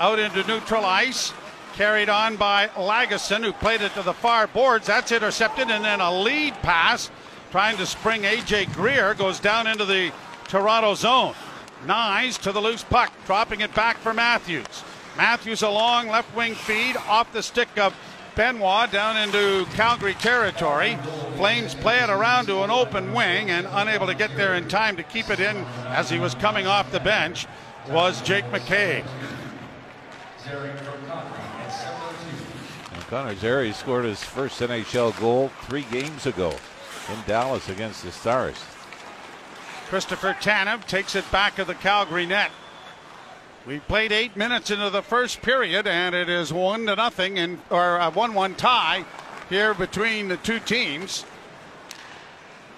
out 0.00 0.18
into 0.18 0.46
neutral 0.46 0.84
ice. 0.84 1.32
Carried 1.74 2.08
on 2.08 2.36
by 2.36 2.68
Lagesson, 2.68 3.44
who 3.44 3.52
played 3.52 3.82
it 3.82 3.92
to 3.94 4.02
the 4.02 4.14
far 4.14 4.46
boards. 4.46 4.86
That's 4.86 5.12
intercepted, 5.12 5.70
and 5.70 5.84
then 5.84 6.00
a 6.00 6.10
lead 6.10 6.54
pass 6.62 7.10
trying 7.50 7.76
to 7.76 7.84
spring 7.86 8.22
AJ 8.22 8.72
Greer 8.72 9.12
goes 9.14 9.40
down 9.40 9.66
into 9.66 9.84
the 9.84 10.10
Toronto 10.48 10.94
zone. 10.94 11.34
Knies 11.84 12.40
to 12.40 12.52
the 12.52 12.60
loose 12.60 12.82
puck, 12.82 13.12
dropping 13.26 13.60
it 13.60 13.74
back 13.74 13.98
for 13.98 14.14
Matthews. 14.14 14.84
Matthews 15.16 15.62
a 15.62 15.70
long 15.70 16.08
left 16.08 16.34
wing 16.36 16.54
feed 16.54 16.96
off 16.96 17.32
the 17.32 17.42
stick 17.42 17.78
of 17.78 17.94
Benoit 18.34 18.92
down 18.92 19.16
into 19.16 19.64
Calgary 19.72 20.14
territory. 20.14 20.98
Flames 21.36 21.74
play 21.74 22.00
it 22.00 22.10
around 22.10 22.46
to 22.46 22.62
an 22.62 22.70
open 22.70 23.14
wing 23.14 23.50
and 23.50 23.66
unable 23.70 24.06
to 24.06 24.14
get 24.14 24.36
there 24.36 24.54
in 24.54 24.68
time 24.68 24.96
to 24.96 25.02
keep 25.02 25.30
it 25.30 25.40
in 25.40 25.56
as 25.86 26.10
he 26.10 26.18
was 26.18 26.34
coming 26.34 26.66
off 26.66 26.92
the 26.92 27.00
bench 27.00 27.46
was 27.88 28.20
Jake 28.22 28.44
McCabe. 28.46 29.06
Connor 33.08 33.36
Zary 33.36 33.72
scored 33.72 34.04
his 34.04 34.22
first 34.22 34.60
NHL 34.60 35.18
goal 35.20 35.50
three 35.62 35.86
games 35.92 36.26
ago 36.26 36.50
in 36.50 37.18
Dallas 37.26 37.68
against 37.68 38.02
the 38.02 38.10
Stars. 38.10 38.56
Christopher 39.88 40.36
Tanev 40.40 40.84
takes 40.86 41.14
it 41.14 41.30
back 41.30 41.60
of 41.60 41.68
the 41.68 41.74
Calgary 41.76 42.26
net. 42.26 42.50
We 43.66 43.80
played 43.80 44.12
eight 44.12 44.36
minutes 44.36 44.70
into 44.70 44.90
the 44.90 45.02
first 45.02 45.42
period, 45.42 45.88
and 45.88 46.14
it 46.14 46.28
is 46.28 46.52
one 46.52 46.86
to 46.86 46.94
nothing, 46.94 47.36
and 47.40 47.58
or 47.68 47.96
a 47.96 48.10
one-one 48.12 48.54
tie 48.54 49.04
here 49.48 49.74
between 49.74 50.28
the 50.28 50.36
two 50.36 50.60
teams. 50.60 51.24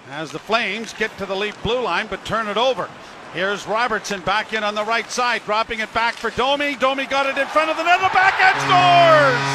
As 0.09 0.31
the 0.31 0.39
Flames 0.39 0.93
get 0.93 1.15
to 1.19 1.27
the 1.27 1.35
Leaf 1.35 1.61
blue 1.61 1.79
line, 1.79 2.07
but 2.07 2.25
turn 2.25 2.47
it 2.47 2.57
over. 2.57 2.89
Here's 3.35 3.67
Robertson 3.67 4.21
back 4.21 4.53
in 4.53 4.63
on 4.63 4.73
the 4.73 4.83
right 4.83 5.07
side, 5.11 5.43
dropping 5.45 5.79
it 5.79 5.93
back 5.93 6.15
for 6.15 6.31
Domi. 6.31 6.75
Domi 6.75 7.05
got 7.05 7.27
it 7.27 7.37
in 7.37 7.45
front 7.45 7.69
of 7.69 7.77
the 7.77 7.83
net, 7.83 7.99
the 7.99 8.09
backhand 8.09 8.57
scores. 8.65 9.45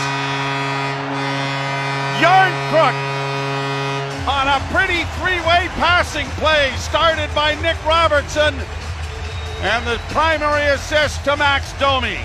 Järnkrok 2.23 2.95
on 4.29 4.47
a 4.47 4.61
pretty 4.73 5.03
three-way 5.19 5.67
passing 5.75 6.29
play 6.39 6.71
started 6.77 7.29
by 7.35 7.61
Nick 7.61 7.85
Robertson 7.85 8.55
and 9.63 9.87
the 9.87 9.99
primary 10.09 10.67
assist 10.67 11.25
to 11.25 11.37
Max 11.37 11.73
Domi. 11.79 12.19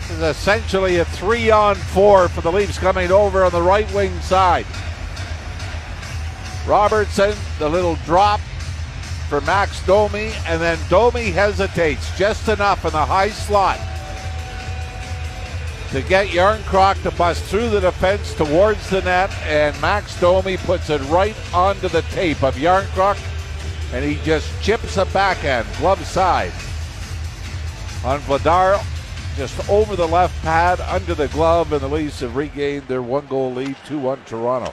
This 0.00 0.10
is 0.10 0.22
essentially 0.22 0.96
a 0.96 1.04
three 1.04 1.50
on 1.50 1.74
four 1.74 2.28
for 2.28 2.40
the 2.40 2.50
Leafs 2.50 2.78
coming 2.78 3.10
over 3.12 3.44
on 3.44 3.52
the 3.52 3.62
right 3.62 3.90
wing 3.94 4.18
side. 4.20 4.66
Robertson, 6.66 7.34
the 7.58 7.68
little 7.68 7.96
drop 8.04 8.40
for 9.28 9.40
Max 9.42 9.84
Domi, 9.86 10.32
and 10.46 10.60
then 10.60 10.78
Domi 10.88 11.30
hesitates 11.30 12.16
just 12.18 12.48
enough 12.48 12.84
in 12.84 12.92
the 12.92 13.04
high 13.04 13.30
slot 13.30 13.78
to 15.90 16.02
get 16.02 16.28
Järnkrok 16.28 17.02
to 17.02 17.10
bust 17.12 17.42
through 17.44 17.68
the 17.68 17.80
defense 17.80 18.32
towards 18.34 18.88
the 18.90 19.02
net, 19.02 19.30
and 19.42 19.78
Max 19.80 20.18
Domi 20.20 20.56
puts 20.56 20.88
it 20.88 21.00
right 21.02 21.34
onto 21.52 21.88
the 21.88 22.02
tape 22.02 22.42
of 22.44 22.54
Järnkrok, 22.54 23.18
and 23.92 24.04
he 24.04 24.22
just 24.24 24.48
chips 24.62 24.96
a 24.98 25.04
backhand, 25.06 25.66
glove 25.78 26.04
side, 26.06 26.52
on 28.04 28.20
Vladar, 28.20 28.80
just 29.36 29.68
over 29.68 29.96
the 29.96 30.06
left 30.06 30.40
pad, 30.42 30.80
under 30.80 31.14
the 31.14 31.28
glove, 31.28 31.72
and 31.72 31.80
the 31.80 31.88
Leafs 31.88 32.20
have 32.20 32.36
regained 32.36 32.86
their 32.86 33.02
one 33.02 33.26
goal 33.26 33.52
lead, 33.52 33.76
2 33.86 33.98
1 33.98 34.20
Toronto. 34.26 34.72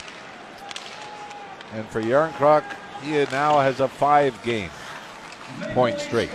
And 1.74 1.86
for 1.88 2.02
Järnkrok, 2.02 2.64
he 3.02 3.12
now 3.32 3.60
has 3.60 3.80
a 3.80 3.88
five 3.88 4.42
game 4.44 4.70
point 5.74 6.00
streak. 6.00 6.30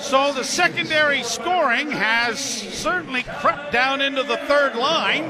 So 0.00 0.32
the 0.32 0.44
secondary 0.44 1.22
scoring 1.22 1.90
has 1.90 2.38
certainly 2.38 3.22
crept 3.22 3.70
down 3.70 4.00
into 4.00 4.22
the 4.22 4.38
third 4.38 4.74
line. 4.74 5.24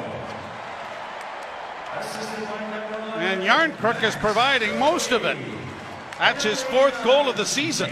And 3.17 3.43
Järnkrok 3.43 4.03
is 4.03 4.15
providing 4.17 4.79
most 4.79 5.11
of 5.11 5.25
it. 5.25 5.37
That's 6.19 6.45
his 6.45 6.63
fourth 6.63 7.03
goal 7.03 7.29
of 7.29 7.37
the 7.37 7.45
season. 7.45 7.91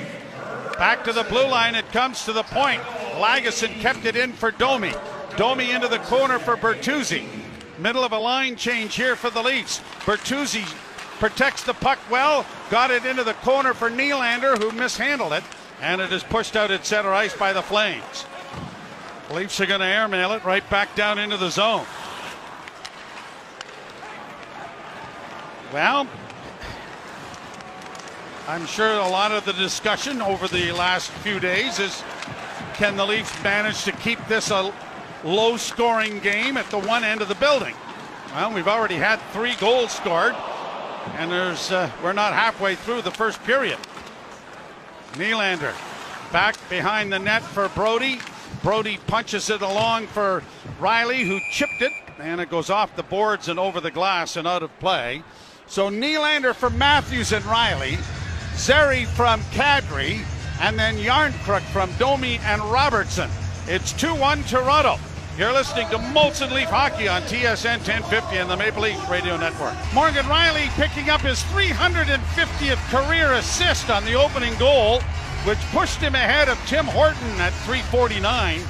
Back 0.79 1.05
to 1.05 1.13
the 1.13 1.25
blue 1.25 1.49
line, 1.49 1.75
it 1.75 1.91
comes 1.93 2.25
to 2.25 2.33
the 2.33 2.45
point. 2.45 2.81
Lagesson 3.17 3.81
kept 3.81 4.05
it 4.05 4.17
in 4.17 4.33
for 4.33 4.53
Domi. 4.53 4.93
Domi 5.37 5.73
into 5.73 5.89
the 5.89 5.99
corner 5.99 6.39
for 6.39 6.57
Bertuzzi. 6.57 7.27
Middle 7.79 8.05
of 8.05 8.13
a 8.13 8.19
line 8.19 8.57
change 8.57 8.95
here 8.95 9.17
for 9.17 9.31
the 9.31 9.43
Leafs. 9.43 9.81
Bertuzzi 10.07 10.65
protects 11.19 11.65
the 11.65 11.75
puck 11.75 11.99
well, 12.11 12.47
got 12.71 12.91
it 12.91 13.05
into 13.05 13.25
the 13.25 13.35
corner 13.35 13.75
for 13.75 13.91
Nylander, 13.91 14.57
who 14.57 14.71
mishandled 14.73 15.33
it, 15.33 15.45
and 15.81 16.01
it 16.01 16.13
is 16.13 16.23
pushed 16.23 16.57
out 16.57 16.71
at 16.71 16.85
center 16.85 17.13
ice 17.13 17.37
by 17.37 17.53
the 17.53 17.63
Flames. 17.63 18.25
Leafs 19.31 19.61
are 19.61 19.67
going 19.67 19.81
to 19.81 19.87
airmail 19.87 20.33
it 20.33 20.45
right 20.45 20.69
back 20.71 20.95
down 20.95 21.19
into 21.19 21.37
the 21.37 21.51
zone. 21.51 21.85
Well, 25.73 26.07
I'm 28.49 28.65
sure 28.65 28.93
a 28.95 29.09
lot 29.09 29.33
of 29.33 29.45
the 29.45 29.53
discussion 29.53 30.23
over 30.23 30.49
the 30.49 30.73
last 30.73 31.11
few 31.11 31.39
days 31.39 31.79
is 31.79 32.03
can 32.75 32.97
the 32.97 33.05
Leafs 33.05 33.43
manage 33.43 33.85
to 33.85 33.93
keep 33.93 34.19
this 34.29 34.51
a 34.51 34.73
low 35.25 35.59
scoring 35.59 36.21
game 36.21 36.57
at 36.57 36.71
the 36.71 36.79
one 36.79 37.05
end 37.05 37.21
of 37.21 37.29
the 37.29 37.35
building? 37.35 37.75
Well, 38.33 38.55
we've 38.55 38.69
already 38.69 38.95
had 38.95 39.21
three 39.33 39.55
goals 39.57 39.93
scored, 39.93 40.35
and 41.17 41.31
there's 41.31 41.71
uh, 41.71 41.91
we're 42.03 42.15
not 42.15 42.33
halfway 42.33 42.75
through 42.75 43.03
the 43.03 43.11
first 43.11 43.43
period. 43.45 43.79
Nylander 45.19 45.75
back 46.33 46.57
behind 46.71 47.13
the 47.13 47.19
net 47.19 47.43
for 47.43 47.69
Brodie. 47.71 48.21
Brodie 48.63 48.99
punches 49.09 49.51
it 49.51 49.63
along 49.63 50.07
for 50.07 50.45
Rielly, 50.79 51.27
who 51.27 51.41
chipped 51.51 51.83
it, 51.83 51.93
and 52.21 52.41
it 52.41 52.51
goes 52.51 52.71
off 52.71 52.95
the 52.95 53.03
boards 53.03 53.49
and 53.49 53.59
over 53.59 53.81
the 53.81 53.91
glass 53.91 54.37
and 54.37 54.47
out 54.47 54.63
of 54.63 54.79
play. 54.79 55.25
So 55.67 55.91
Nylander 55.91 56.55
for 56.55 56.71
Matthews 56.71 57.33
and 57.33 57.45
Rielly, 57.45 57.99
Zary 58.57 59.07
from 59.07 59.41
Kadri, 59.51 60.25
and 60.61 60.79
then 60.79 60.97
Järnkrok 60.97 61.63
from 61.73 61.93
Domi 61.99 62.39
and 62.45 62.63
Robertson. 62.63 63.29
It's 63.67 63.93
2 63.93 64.15
1 64.15 64.45
Toronto. 64.45 64.99
You're 65.39 65.53
listening 65.53 65.89
to 65.91 65.99
Molson 65.99 66.51
Leaf 66.51 66.67
Hockey 66.67 67.07
on 67.07 67.23
TSN 67.23 67.79
1050 67.87 68.39
and 68.39 68.51
the 68.51 68.57
Maple 68.57 68.83
Leaf 68.83 69.09
Radio 69.09 69.37
Network. 69.37 69.77
Morgan 69.95 70.25
Rielly 70.25 70.67
picking 70.71 71.11
up 71.11 71.21
his 71.21 71.45
350th 71.45 72.75
career 72.91 73.35
assist 73.35 73.89
on 73.89 74.05
the 74.05 74.15
opening 74.15 74.59
goal, 74.59 75.01
which 75.45 75.59
pushed 75.71 76.01
him 76.01 76.17
ahead 76.17 76.49
of 76.49 76.59
Tim 76.67 76.87
Horton 76.87 77.31
at 77.39 77.53
349. 77.63 78.63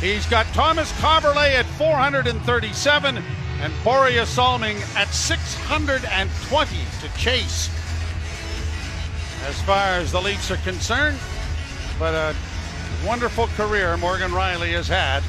He's 0.00 0.26
got 0.26 0.46
Tomas 0.46 0.90
Kaberle 0.94 1.36
at 1.36 1.66
437 1.78 3.16
and 3.60 3.72
Börje 3.84 4.26
Salming 4.26 4.78
at 4.96 5.14
620 5.14 6.76
to 7.02 7.16
chase. 7.16 7.70
As 9.46 9.62
far 9.62 9.86
as 10.00 10.10
the 10.10 10.20
Leafs 10.20 10.50
are 10.50 10.56
concerned, 10.56 11.20
but 12.00 12.14
a 12.14 12.34
wonderful 13.06 13.46
career 13.54 13.96
Morgan 13.96 14.32
Rielly 14.32 14.72
has 14.72 14.88
had 14.88 15.22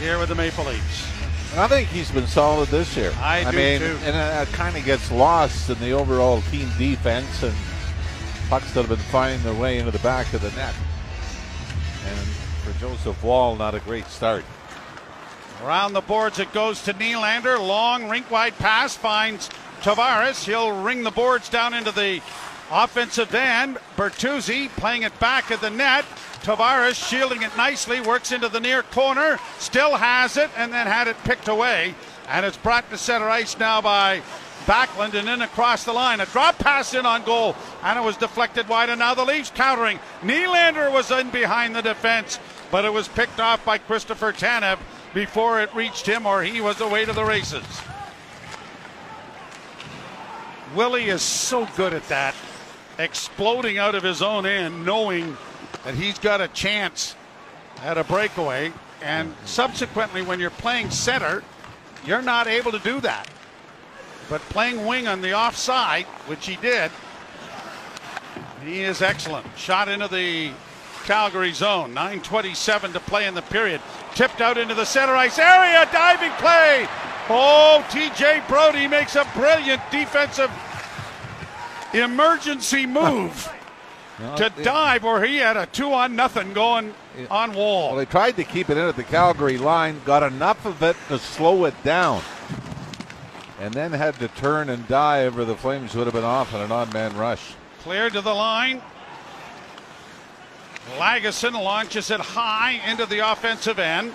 here 0.00 0.18
with 0.18 0.30
the 0.30 0.34
Maple 0.34 0.64
Leafs. 0.64 1.06
I 1.56 1.68
think 1.68 1.88
he's 1.88 2.10
been 2.10 2.26
solid 2.26 2.68
this 2.68 2.96
year. 2.96 3.12
I 3.18 3.50
do 3.50 3.56
mean, 3.56 3.80
too. 3.80 3.98
and 4.04 4.48
it 4.48 4.52
kind 4.54 4.76
of 4.76 4.84
gets 4.84 5.10
lost 5.10 5.68
in 5.68 5.78
the 5.78 5.92
overall 5.92 6.40
team 6.42 6.70
defense 6.78 7.42
and 7.42 7.54
pucks 8.48 8.72
that 8.72 8.86
have 8.86 8.88
been 8.88 8.98
finding 9.10 9.42
their 9.42 9.60
way 9.60 9.78
into 9.78 9.90
the 9.90 9.98
back 9.98 10.32
of 10.32 10.40
the 10.40 10.50
net. 10.52 10.74
And 12.06 12.18
for 12.62 12.78
Joseph 12.80 13.22
Woll, 13.22 13.56
not 13.56 13.74
a 13.74 13.80
great 13.80 14.06
start. 14.06 14.44
Around 15.62 15.92
the 15.92 16.00
boards 16.00 16.38
it 16.38 16.52
goes 16.52 16.82
to 16.84 16.94
Nylander. 16.94 17.58
Long 17.58 18.08
rink 18.08 18.30
wide 18.30 18.56
pass 18.56 18.96
finds 18.96 19.50
Tavares. 19.82 20.44
He'll 20.44 20.80
ring 20.82 21.02
the 21.02 21.10
boards 21.10 21.50
down 21.50 21.74
into 21.74 21.92
the 21.92 22.22
offensive 22.70 23.34
end. 23.34 23.78
Bertuzzi 23.96 24.68
playing 24.70 25.02
it 25.02 25.18
back 25.20 25.50
at 25.50 25.60
the 25.60 25.70
net. 25.70 26.04
Tavares 26.42 26.94
shielding 26.94 27.42
it 27.42 27.54
nicely, 27.56 28.00
works 28.00 28.32
into 28.32 28.48
the 28.48 28.60
near 28.60 28.82
corner, 28.82 29.38
still 29.58 29.96
has 29.96 30.38
it, 30.38 30.50
and 30.56 30.72
then 30.72 30.86
had 30.86 31.06
it 31.06 31.16
picked 31.24 31.48
away. 31.48 31.94
And 32.28 32.46
it's 32.46 32.56
brought 32.56 32.88
to 32.90 32.96
center 32.96 33.28
ice 33.28 33.58
now 33.58 33.82
by 33.82 34.22
Backlund 34.66 35.14
and 35.14 35.28
in 35.28 35.42
across 35.42 35.84
the 35.84 35.92
line. 35.92 36.20
A 36.20 36.26
drop 36.26 36.58
pass 36.58 36.94
in 36.94 37.04
on 37.04 37.24
goal, 37.24 37.56
and 37.82 37.98
it 37.98 38.02
was 38.02 38.16
deflected 38.16 38.68
wide. 38.68 38.88
And 38.88 38.98
now 38.98 39.14
the 39.14 39.24
Leafs 39.24 39.50
countering. 39.50 39.98
Nylander 40.22 40.92
was 40.92 41.10
in 41.10 41.30
behind 41.30 41.74
the 41.74 41.82
defense, 41.82 42.38
but 42.70 42.84
it 42.84 42.92
was 42.92 43.08
picked 43.08 43.40
off 43.40 43.64
by 43.64 43.78
Christopher 43.78 44.32
Tanev 44.32 44.78
before 45.12 45.60
it 45.60 45.74
reached 45.74 46.06
him, 46.06 46.24
or 46.24 46.42
he 46.42 46.60
was 46.60 46.80
away 46.80 47.04
to 47.04 47.12
the 47.12 47.24
races. 47.24 47.64
Willie 50.74 51.08
is 51.08 51.22
so 51.22 51.66
good 51.76 51.92
at 51.92 52.06
that, 52.08 52.34
exploding 53.00 53.78
out 53.78 53.94
of 53.94 54.02
his 54.02 54.22
own 54.22 54.46
end, 54.46 54.84
knowing 54.84 55.36
that 55.84 55.94
he's 55.94 56.18
got 56.18 56.40
a 56.40 56.48
chance 56.48 57.14
at 57.82 57.98
a 57.98 58.04
breakaway. 58.04 58.72
And 59.02 59.30
mhm. 59.30 59.46
subsequently, 59.46 60.22
when 60.22 60.38
you're 60.40 60.50
playing 60.50 60.90
center, 60.90 61.42
you're 62.04 62.22
not 62.22 62.46
able 62.46 62.72
to 62.72 62.78
do 62.78 63.00
that. 63.00 63.28
But 64.28 64.40
playing 64.42 64.86
wing 64.86 65.08
on 65.08 65.20
the 65.20 65.34
offside, 65.34 66.04
which 66.26 66.46
he 66.46 66.56
did, 66.56 66.90
he 68.64 68.82
is 68.82 69.02
excellent. 69.02 69.46
Shot 69.56 69.88
into 69.88 70.06
the 70.06 70.52
Calgary 71.04 71.52
zone. 71.52 71.94
9.27 71.94 72.92
to 72.92 73.00
play 73.00 73.26
in 73.26 73.34
the 73.34 73.42
period. 73.42 73.80
Tipped 74.14 74.40
out 74.40 74.58
into 74.58 74.74
the 74.74 74.84
center 74.84 75.14
ice 75.16 75.38
area. 75.38 75.88
Diving 75.92 76.30
play. 76.32 76.86
Oh, 77.28 77.84
TJ 77.90 78.46
Brodie 78.48 78.86
makes 78.86 79.16
a 79.16 79.24
brilliant 79.34 79.80
defensive 79.90 80.50
emergency 81.94 82.86
move 82.86 83.52
to 84.36 84.52
dive 84.62 85.02
where 85.02 85.24
he 85.24 85.36
had 85.36 85.56
a 85.56 85.66
two 85.66 85.92
on 85.92 86.14
nothing 86.14 86.52
going 86.52 86.94
on 87.30 87.54
Woll. 87.54 87.88
Well, 87.88 87.96
they 87.96 88.04
tried 88.04 88.36
to 88.36 88.44
keep 88.44 88.70
it 88.70 88.76
in 88.76 88.84
at 88.84 88.96
the 88.96 89.04
Calgary 89.04 89.58
line, 89.58 90.00
got 90.04 90.22
enough 90.22 90.66
of 90.66 90.82
it 90.82 90.96
to 91.08 91.18
slow 91.18 91.64
it 91.64 91.74
down, 91.82 92.22
and 93.60 93.72
then 93.72 93.92
had 93.92 94.14
to 94.16 94.28
turn 94.28 94.68
and 94.68 94.86
dive, 94.88 95.38
or 95.38 95.44
the 95.44 95.56
Flames 95.56 95.94
would 95.94 96.06
have 96.06 96.14
been 96.14 96.24
off 96.24 96.54
in 96.54 96.60
an 96.60 96.70
odd 96.70 96.92
man 96.92 97.16
rush. 97.16 97.54
Cleared 97.80 98.12
to 98.12 98.20
the 98.20 98.34
line. 98.34 98.82
Lagesson 100.98 101.52
launches 101.52 102.10
it 102.10 102.20
high 102.20 102.80
into 102.90 103.06
the 103.06 103.30
offensive 103.30 103.78
end. 103.78 104.14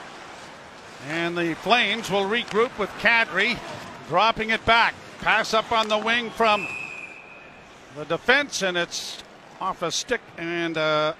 And 1.08 1.38
the 1.38 1.54
Flames 1.56 2.10
will 2.10 2.24
regroup 2.24 2.78
with 2.78 2.90
Kadri 3.00 3.60
dropping 4.08 4.50
it 4.50 4.66
back. 4.66 4.96
Pass 5.22 5.54
up 5.54 5.72
on 5.72 5.88
the 5.88 5.98
wing 5.98 6.30
from 6.32 6.68
the 7.96 8.06
defense, 8.06 8.62
and 8.62 8.78
it's 8.78 9.24
off 9.62 9.82
a 9.82 9.92
stick 9.92 10.22
and 10.38 10.78
uh, 10.78 11.14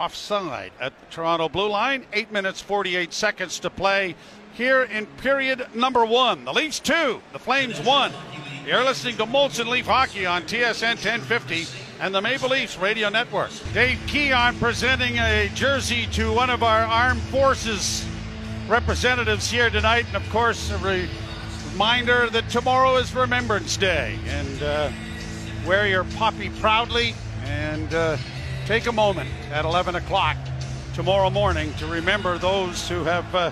offside 0.00 0.72
at 0.80 0.98
the 0.98 1.06
Toronto 1.06 1.48
blue 1.48 1.68
line. 1.68 2.04
Eight 2.12 2.32
minutes, 2.32 2.60
48 2.60 3.12
seconds 3.12 3.60
to 3.60 3.70
play 3.70 4.16
here 4.54 4.82
in 4.82 5.06
period 5.06 5.66
number 5.74 6.04
one. 6.04 6.44
The 6.44 6.52
Leafs 6.52 6.80
two, 6.80 7.20
the 7.32 7.38
Flames 7.38 7.80
one. 7.80 8.12
You're 8.66 8.84
listening 8.84 9.16
to 9.18 9.26
Molson 9.26 9.68
Leaf 9.68 9.86
Hockey 9.86 10.26
on 10.26 10.42
TSN 10.42 10.96
1050 10.96 11.66
and 12.00 12.12
the 12.12 12.20
Maple 12.20 12.48
Leafs 12.48 12.76
Radio 12.78 13.08
Network. 13.08 13.50
Dave 13.72 14.00
Keon 14.08 14.58
presenting 14.58 15.18
a 15.18 15.48
jersey 15.54 16.06
to 16.12 16.32
one 16.32 16.50
of 16.50 16.64
our 16.64 16.82
armed 16.82 17.22
forces 17.22 18.04
representatives 18.66 19.48
here 19.48 19.70
tonight, 19.70 20.04
and 20.08 20.16
of 20.16 20.28
course, 20.30 20.72
a 20.72 21.08
reminder 21.72 22.28
that 22.30 22.50
tomorrow 22.50 22.96
is 22.96 23.14
Remembrance 23.14 23.76
Day. 23.76 24.18
And 24.26 24.62
uh, 24.62 24.90
wear 25.66 25.88
your 25.88 26.04
poppy 26.04 26.48
proudly 26.60 27.12
and 27.42 27.92
uh, 27.92 28.16
take 28.66 28.86
a 28.86 28.92
moment 28.92 29.28
at 29.50 29.64
11 29.64 29.96
o'clock 29.96 30.36
tomorrow 30.94 31.28
morning 31.28 31.74
to 31.74 31.86
remember 31.86 32.38
those 32.38 32.88
who 32.88 33.02
have 33.02 33.34
uh, 33.34 33.50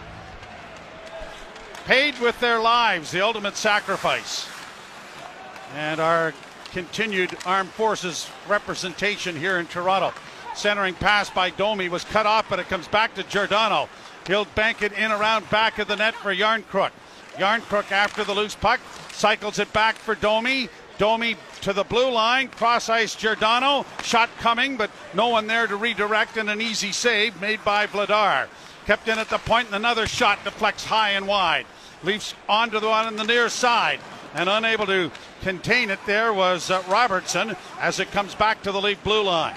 paid 1.87 2.17
with 2.21 2.39
their 2.39 2.61
lives 2.61 3.11
the 3.11 3.21
ultimate 3.21 3.57
sacrifice. 3.57 4.49
And 5.75 6.01
our 6.01 6.33
continued 6.71 7.37
armed 7.45 7.71
forces 7.71 8.31
representation 8.47 9.35
here 9.35 9.59
in 9.59 9.67
Toronto. 9.67 10.13
Centering 10.55 10.95
pass 10.95 11.31
by 11.31 11.51
Domi 11.51 11.89
was 11.89 12.05
cut 12.05 12.27
off, 12.27 12.49
but 12.49 12.61
it 12.61 12.69
comes 12.69 12.87
back 12.87 13.17
to 13.17 13.25
Giordano. 13.25 13.89
He'll 14.29 14.45
bank 14.45 14.83
it 14.83 14.93
in 14.93 15.11
around 15.11 15.51
back 15.51 15.81
of 15.81 15.89
the 15.89 15.97
net 15.97 16.15
for 16.15 16.33
Järnkrok. 16.33 16.93
Järnkrok 17.39 17.91
after 17.91 18.23
the 18.23 18.33
loose 18.33 18.55
puck 18.55 18.79
cycles 19.11 19.59
it 19.59 19.73
back 19.73 19.97
for 19.97 20.15
Domi. 20.15 20.69
Domi 20.99 21.37
to 21.63 21.73
the 21.73 21.85
blue 21.85 22.11
line, 22.11 22.49
cross 22.49 22.89
ice 22.89 23.15
Giordano. 23.17 23.85
Shot 24.03 24.31
coming, 24.39 24.77
but 24.77 24.91
no 25.15 25.29
one 25.29 25.47
there 25.47 25.67
to 25.67 25.77
redirect, 25.77 26.37
and 26.37 26.49
an 26.49 26.61
easy 26.61 26.93
save 26.93 27.41
made 27.41 27.65
by 27.65 27.87
Vladar. 27.87 28.49
Kept 28.87 29.09
in 29.09 29.19
at 29.19 29.31
the 29.31 29.39
point, 29.39 29.67
and 29.67 29.77
another 29.77 30.07
shot 30.07 30.45
deflects 30.45 30.85
high 30.85 31.11
and 31.11 31.27
wide. 31.27 31.67
Leafs 32.03 32.35
onto 32.49 32.81
the 32.81 32.89
one 32.89 33.07
on 33.07 33.17
the 33.17 33.25
near 33.25 33.49
side, 33.49 33.99
and 34.35 34.49
unable 34.49 34.87
to 34.87 35.11
contain 35.41 35.91
it 35.91 35.99
there 36.07 36.33
was 36.33 36.71
uh, 36.71 36.83
Robertson 36.89 37.57
as 37.81 37.99
it 37.99 38.11
comes 38.11 38.35
back 38.35 38.63
to 38.63 38.73
the 38.73 38.81
Leaf 38.81 39.03
blue 39.03 39.23
line. 39.23 39.57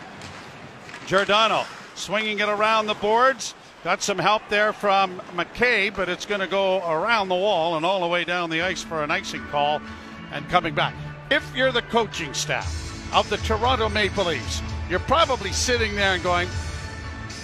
Giordano 1.06 1.66
swinging 1.96 2.40
it 2.40 2.50
around 2.50 2.88
the 2.88 2.94
boards. 2.96 3.54
Got 3.84 4.02
some 4.02 4.18
help 4.18 4.42
there 4.50 4.74
from 4.74 5.22
McCabe, 5.36 5.96
but 5.96 6.10
it's 6.10 6.26
going 6.26 6.42
to 6.42 6.48
go 6.48 6.80
around 6.90 7.30
the 7.30 7.36
wall 7.36 7.78
and 7.78 7.86
all 7.86 8.02
the 8.02 8.08
way 8.08 8.24
down 8.24 8.50
the 8.50 8.62
ice 8.62 8.84
for 8.84 9.04
an 9.04 9.12
icing 9.12 9.44
call 9.46 9.82
and 10.32 10.48
coming 10.50 10.76
back. 10.76 10.94
If 11.30 11.54
you're 11.56 11.72
the 11.72 11.82
coaching 11.84 12.34
staff 12.34 13.14
of 13.14 13.30
the 13.30 13.38
Toronto 13.38 13.90
Maple 13.90 14.26
Leafs, 14.26 14.62
you're 14.90 15.00
probably 15.00 15.52
sitting 15.52 15.96
there 15.96 16.14
and 16.14 16.24
going, 16.24 16.48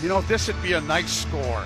you 0.02 0.08
know, 0.08 0.22
this 0.22 0.48
would 0.48 0.62
be 0.62 0.74
a 0.74 0.82
nice 0.82 1.12
score. 1.12 1.64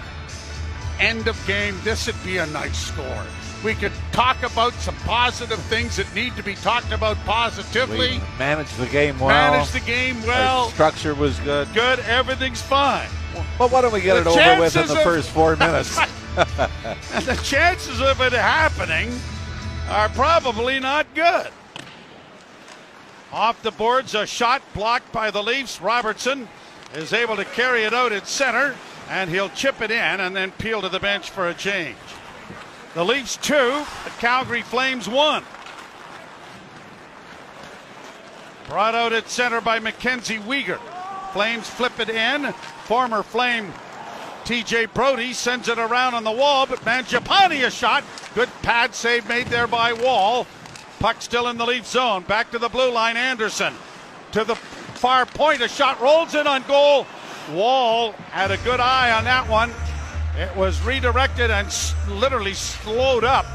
End 1.00 1.28
of 1.28 1.40
game, 1.46 1.78
this 1.84 2.08
would 2.08 2.24
be 2.24 2.38
a 2.38 2.46
nice 2.48 2.78
score. 2.78 3.24
We 3.64 3.76
could 3.76 3.92
talk 4.12 4.42
about 4.44 4.74
some 4.74 4.96
positive 4.98 5.60
things 5.60 5.98
that 5.98 6.14
need 6.16 6.36
to 6.38 6.44
be 6.44 6.56
talked 6.56 6.92
about 6.92 7.18
positively. 7.18 8.18
We 8.18 8.22
managed 8.40 8.78
the 8.78 8.88
game 8.88 9.20
well. 9.20 9.30
Managed 9.30 9.74
the 9.74 9.80
game 9.82 10.22
well. 10.24 10.66
Our 10.66 10.70
structure 10.72 11.14
was 11.14 11.40
good. 11.40 11.68
Good, 11.74 12.00
everything's 12.02 12.62
fine. 12.62 13.10
But 13.60 13.72
why 13.72 13.82
don't 13.82 13.94
we 13.94 14.02
get 14.02 14.24
The 14.24 14.32
it 14.32 14.38
over 14.38 14.62
with 14.62 14.76
in 14.76 14.88
the 14.88 14.96
first 14.98 15.30
four 15.30 15.56
minutes? 15.58 15.98
and 15.98 17.26
the 17.26 17.40
chances 17.44 18.02
of 18.02 18.22
it 18.22 18.34
happening 18.34 19.12
are 19.90 20.10
probably 20.10 20.80
not 20.80 21.06
good. 21.14 21.50
Off 23.32 23.62
the 23.62 23.72
boards, 23.72 24.16
a 24.16 24.26
shot 24.26 24.62
blocked 24.74 25.12
by 25.12 25.32
the 25.32 25.44
Leafs. 25.44 25.82
Robertson 25.82 26.48
is 26.94 27.12
able 27.14 27.36
to 27.36 27.46
carry 27.46 27.84
it 27.84 27.94
out 27.94 28.12
at 28.12 28.28
center, 28.28 28.76
and 29.10 29.30
he'll 29.30 29.50
chip 29.50 29.82
it 29.82 29.92
in 29.92 30.20
and 30.20 30.36
then 30.36 30.52
peel 30.52 30.82
to 30.82 30.90
the 30.90 31.00
bench 31.00 31.30
for 31.30 31.48
a 31.48 31.54
change. 31.54 31.98
The 32.94 33.04
Leafs 33.04 33.38
two, 33.38 33.86
the 34.04 34.10
Calgary 34.20 34.62
Flames 34.62 35.10
one. 35.10 35.44
Brought 38.68 38.96
out 38.96 39.14
at 39.14 39.30
center 39.30 39.62
by 39.62 39.80
Mackenzie 39.80 40.40
Weegar. 40.40 40.80
Flames 41.32 41.70
flip 41.70 42.00
it 42.00 42.10
in. 42.10 42.52
Former 42.86 43.24
Flame 43.24 43.72
TJ 44.48 44.94
Brodie 44.94 45.34
sends 45.34 45.68
it 45.68 45.78
around 45.78 46.14
on 46.14 46.24
the 46.24 46.32
wall, 46.32 46.66
but 46.66 46.80
Mangiapane 46.80 47.66
a 47.66 47.70
shot. 47.70 48.06
Good 48.34 48.50
pad 48.62 48.96
save 48.96 49.28
made 49.28 49.48
there 49.48 49.68
by 49.68 49.92
Woll. 49.92 50.48
Puck 51.00 51.22
still 51.22 51.48
in 51.48 51.58
the 51.58 51.66
Leaf 51.66 51.86
zone. 51.86 52.24
Back 52.24 52.52
to 52.52 52.60
the 52.60 52.70
blue 52.70 52.92
line. 52.92 53.18
Andersson 53.18 53.74
to 54.32 54.44
the 54.44 54.56
far 54.56 55.26
point. 55.26 55.62
A 55.62 55.68
shot 55.68 56.02
rolls 56.02 56.36
in 56.36 56.48
on 56.48 56.64
goal. 56.64 57.06
Woll 57.52 58.12
had 58.32 58.52
a 58.52 58.58
good 58.58 58.80
eye 58.80 59.12
on 59.12 59.24
that 59.26 59.48
one. 59.48 59.72
It 60.38 60.56
was 60.56 60.82
redirected 60.84 61.50
and 61.50 61.68
literally 62.10 62.54
slowed 62.54 63.24
up, 63.24 63.46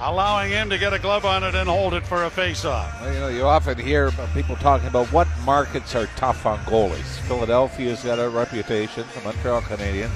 allowing 0.00 0.50
him 0.50 0.70
to 0.70 0.78
get 0.78 0.92
a 0.92 0.98
glove 0.98 1.24
on 1.24 1.44
it 1.44 1.54
and 1.54 1.68
hold 1.68 1.94
it 1.94 2.04
for 2.06 2.24
a 2.24 2.30
face-off. 2.30 3.00
Well, 3.00 3.12
you 3.12 3.20
know, 3.20 3.28
you 3.28 3.44
often 3.44 3.78
hear 3.78 4.10
people 4.34 4.56
talking 4.56 4.88
about 4.88 5.06
what 5.12 5.28
markets 5.44 5.94
are 5.94 6.06
tough 6.16 6.44
on 6.46 6.58
goalies. 6.60 7.20
Philadelphia's 7.28 8.02
got 8.02 8.18
a 8.18 8.28
reputation, 8.28 9.04
the 9.14 9.20
Montreal 9.20 9.62
Canadiens, 9.62 10.10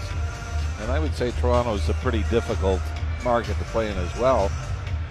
and 0.80 0.90
I 0.90 0.98
would 0.98 1.14
say 1.14 1.30
Toronto's 1.32 1.88
a 1.88 1.94
pretty 1.94 2.24
difficult 2.30 2.80
market 3.22 3.56
to 3.58 3.64
play 3.66 3.90
in 3.90 3.96
as 3.98 4.16
well. 4.18 4.50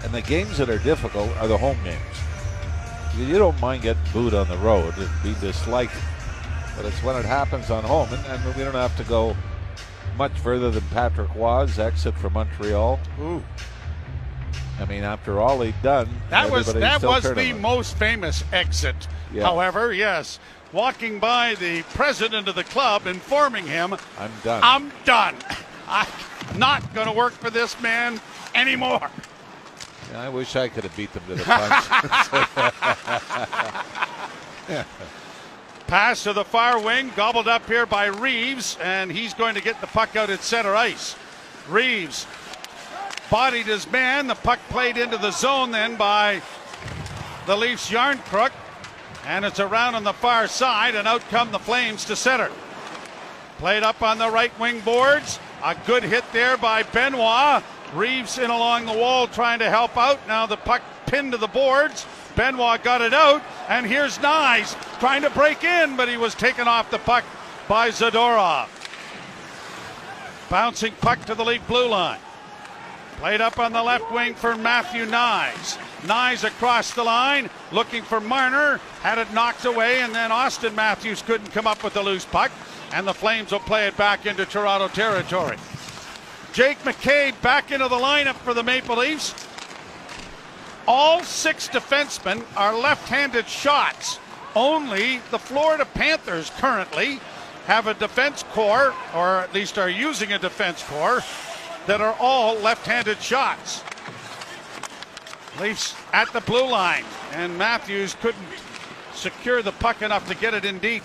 And 0.04 0.12
the 0.12 0.22
games 0.22 0.58
that 0.58 0.68
are 0.70 0.78
difficult 0.78 1.30
are 1.38 1.48
the 1.48 1.58
home 1.58 1.78
games. 1.84 2.00
You 3.16 3.38
don't 3.38 3.58
mind 3.60 3.82
getting 3.82 4.02
booed 4.12 4.34
on 4.34 4.46
the 4.48 4.58
road 4.58 4.94
and 4.98 5.08
be 5.22 5.34
disliked, 5.40 5.94
but 6.76 6.84
it's 6.84 7.02
when 7.02 7.16
it 7.16 7.24
happens 7.24 7.70
on 7.70 7.82
home, 7.82 8.08
and, 8.12 8.24
and 8.26 8.54
we 8.54 8.62
don't 8.62 8.74
have 8.74 8.94
to 8.98 9.04
go 9.04 9.34
much 10.18 10.32
further 10.32 10.70
than 10.70 10.82
Patrick 10.90 11.34
Roy's 11.34 11.78
exit 11.78 12.14
from 12.14 12.34
Montreal. 12.34 13.00
Ooh. 13.20 13.42
I 14.78 14.84
mean, 14.84 15.02
after 15.04 15.40
all 15.40 15.62
he'd 15.62 15.80
done, 15.82 16.08
That 16.28 16.50
was 16.50 16.72
that 16.74 17.02
was 17.02 17.22
the 17.34 17.54
most 17.54 17.96
famous 17.96 18.44
exit. 18.52 19.08
Yeah. 19.32 19.44
However, 19.44 19.92
yes, 19.94 20.38
walking 20.72 21.18
by 21.18 21.54
the 21.54 21.82
president 21.94 22.48
of 22.48 22.54
the 22.54 22.64
club, 22.64 23.06
informing 23.06 23.66
him, 23.66 23.94
I'm 24.18 24.32
done. 24.44 24.60
"I'm 24.62 24.92
done. 25.06 25.36
I'm 25.88 26.06
not 26.58 26.94
going 26.94 27.06
to 27.06 27.12
work 27.12 27.32
for 27.32 27.48
this 27.48 27.80
man 27.80 28.20
anymore. 28.54 29.10
Yeah, 30.12 30.22
I 30.22 30.28
wish 30.28 30.56
I 30.56 30.68
could 30.68 30.84
have 30.84 30.96
beat 30.96 31.12
them 31.12 31.22
to 31.28 31.34
the 31.34 31.44
punch. 31.44 31.84
Pass 35.86 36.24
to 36.24 36.32
the 36.32 36.44
far 36.44 36.80
wing, 36.80 37.12
gobbled 37.14 37.46
up 37.46 37.66
here 37.66 37.86
by 37.86 38.06
Reaves, 38.06 38.76
and 38.82 39.10
he's 39.10 39.34
going 39.34 39.54
to 39.54 39.62
get 39.62 39.80
the 39.80 39.86
puck 39.86 40.16
out 40.16 40.30
at 40.30 40.42
center 40.42 40.74
ice. 40.74 41.14
Reaves 41.68 42.26
bodied 43.30 43.66
his 43.66 43.90
man. 43.90 44.26
The 44.26 44.34
puck 44.34 44.58
played 44.68 44.96
into 44.96 45.16
the 45.16 45.30
zone 45.30 45.70
then 45.70 45.96
by 45.96 46.42
the 47.46 47.56
Leafs 47.56 47.90
Järnkrok, 47.90 48.50
and 49.26 49.44
it's 49.44 49.60
around 49.60 49.94
on 49.94 50.04
the 50.04 50.12
far 50.12 50.48
side, 50.48 50.94
and 50.94 51.06
out 51.06 51.22
come 51.28 51.52
the 51.52 51.58
Flames 51.58 52.04
to 52.06 52.16
center. 52.16 52.50
Played 53.58 53.82
up 53.82 54.02
on 54.02 54.18
the 54.18 54.30
right 54.30 54.56
wing 54.58 54.80
boards. 54.80 55.38
A 55.64 55.76
good 55.86 56.02
hit 56.02 56.24
there 56.32 56.56
by 56.56 56.82
Benoit. 56.82 57.62
Reaves 57.94 58.38
in 58.38 58.50
along 58.50 58.86
the 58.86 58.92
wall 58.92 59.26
trying 59.26 59.58
to 59.60 59.70
help 59.70 59.96
out. 59.96 60.26
Now 60.26 60.46
the 60.46 60.56
puck 60.56 60.82
pinned 61.06 61.32
to 61.32 61.38
the 61.38 61.46
boards. 61.46 62.06
Benoit 62.34 62.82
got 62.82 63.00
it 63.00 63.14
out, 63.14 63.42
and 63.68 63.86
here's 63.86 64.18
Knies 64.18 64.76
trying 65.00 65.22
to 65.22 65.30
break 65.30 65.64
in, 65.64 65.96
but 65.96 66.08
he 66.08 66.18
was 66.18 66.34
taken 66.34 66.68
off 66.68 66.90
the 66.90 66.98
puck 66.98 67.24
by 67.66 67.88
Zadorov. 67.88 68.68
Bouncing 70.50 70.92
puck 71.00 71.24
to 71.24 71.34
the 71.34 71.44
Leaf 71.44 71.66
blue 71.66 71.88
line. 71.88 72.20
Played 73.18 73.40
up 73.40 73.58
on 73.58 73.72
the 73.72 73.82
left 73.82 74.12
wing 74.12 74.34
for 74.34 74.54
Matthew 74.56 75.06
Knies. 75.06 75.78
Knies 76.02 76.44
across 76.44 76.92
the 76.92 77.02
line, 77.02 77.48
looking 77.72 78.02
for 78.02 78.20
Marner. 78.20 78.78
Had 79.00 79.16
it 79.16 79.32
knocked 79.32 79.64
away, 79.64 80.02
and 80.02 80.14
then 80.14 80.30
Auston 80.30 80.74
Matthews 80.74 81.22
couldn't 81.22 81.52
come 81.52 81.66
up 81.66 81.82
with 81.82 81.94
the 81.94 82.02
loose 82.02 82.26
puck, 82.26 82.52
and 82.92 83.06
the 83.08 83.14
Flames 83.14 83.50
will 83.50 83.60
play 83.60 83.86
it 83.86 83.96
back 83.96 84.26
into 84.26 84.44
Toronto 84.44 84.88
territory. 84.88 85.56
Jake 86.56 86.78
McCabe 86.84 87.38
back 87.42 87.70
into 87.70 87.86
the 87.86 87.96
lineup 87.96 88.36
for 88.36 88.54
the 88.54 88.62
Maple 88.62 88.96
Leafs. 88.96 89.34
All 90.88 91.22
six 91.22 91.68
defensemen 91.68 92.42
are 92.56 92.74
left 92.74 93.10
handed 93.10 93.46
shots. 93.46 94.18
Only 94.54 95.18
the 95.30 95.38
Florida 95.38 95.84
Panthers 95.84 96.50
currently 96.56 97.20
have 97.66 97.88
a 97.88 97.92
defense 97.92 98.42
core, 98.52 98.94
or 99.14 99.40
at 99.40 99.52
least 99.52 99.76
are 99.76 99.90
using 99.90 100.32
a 100.32 100.38
defense 100.38 100.82
core, 100.84 101.22
that 101.86 102.00
are 102.00 102.16
all 102.18 102.54
left 102.54 102.86
handed 102.86 103.20
shots. 103.20 103.84
Leafs 105.60 105.94
at 106.14 106.32
the 106.32 106.40
blue 106.40 106.66
line, 106.66 107.04
and 107.32 107.58
Matthews 107.58 108.14
couldn't 108.22 108.48
secure 109.12 109.60
the 109.60 109.72
puck 109.72 110.00
enough 110.00 110.26
to 110.28 110.34
get 110.34 110.54
it 110.54 110.64
in 110.64 110.78
deep. 110.78 111.02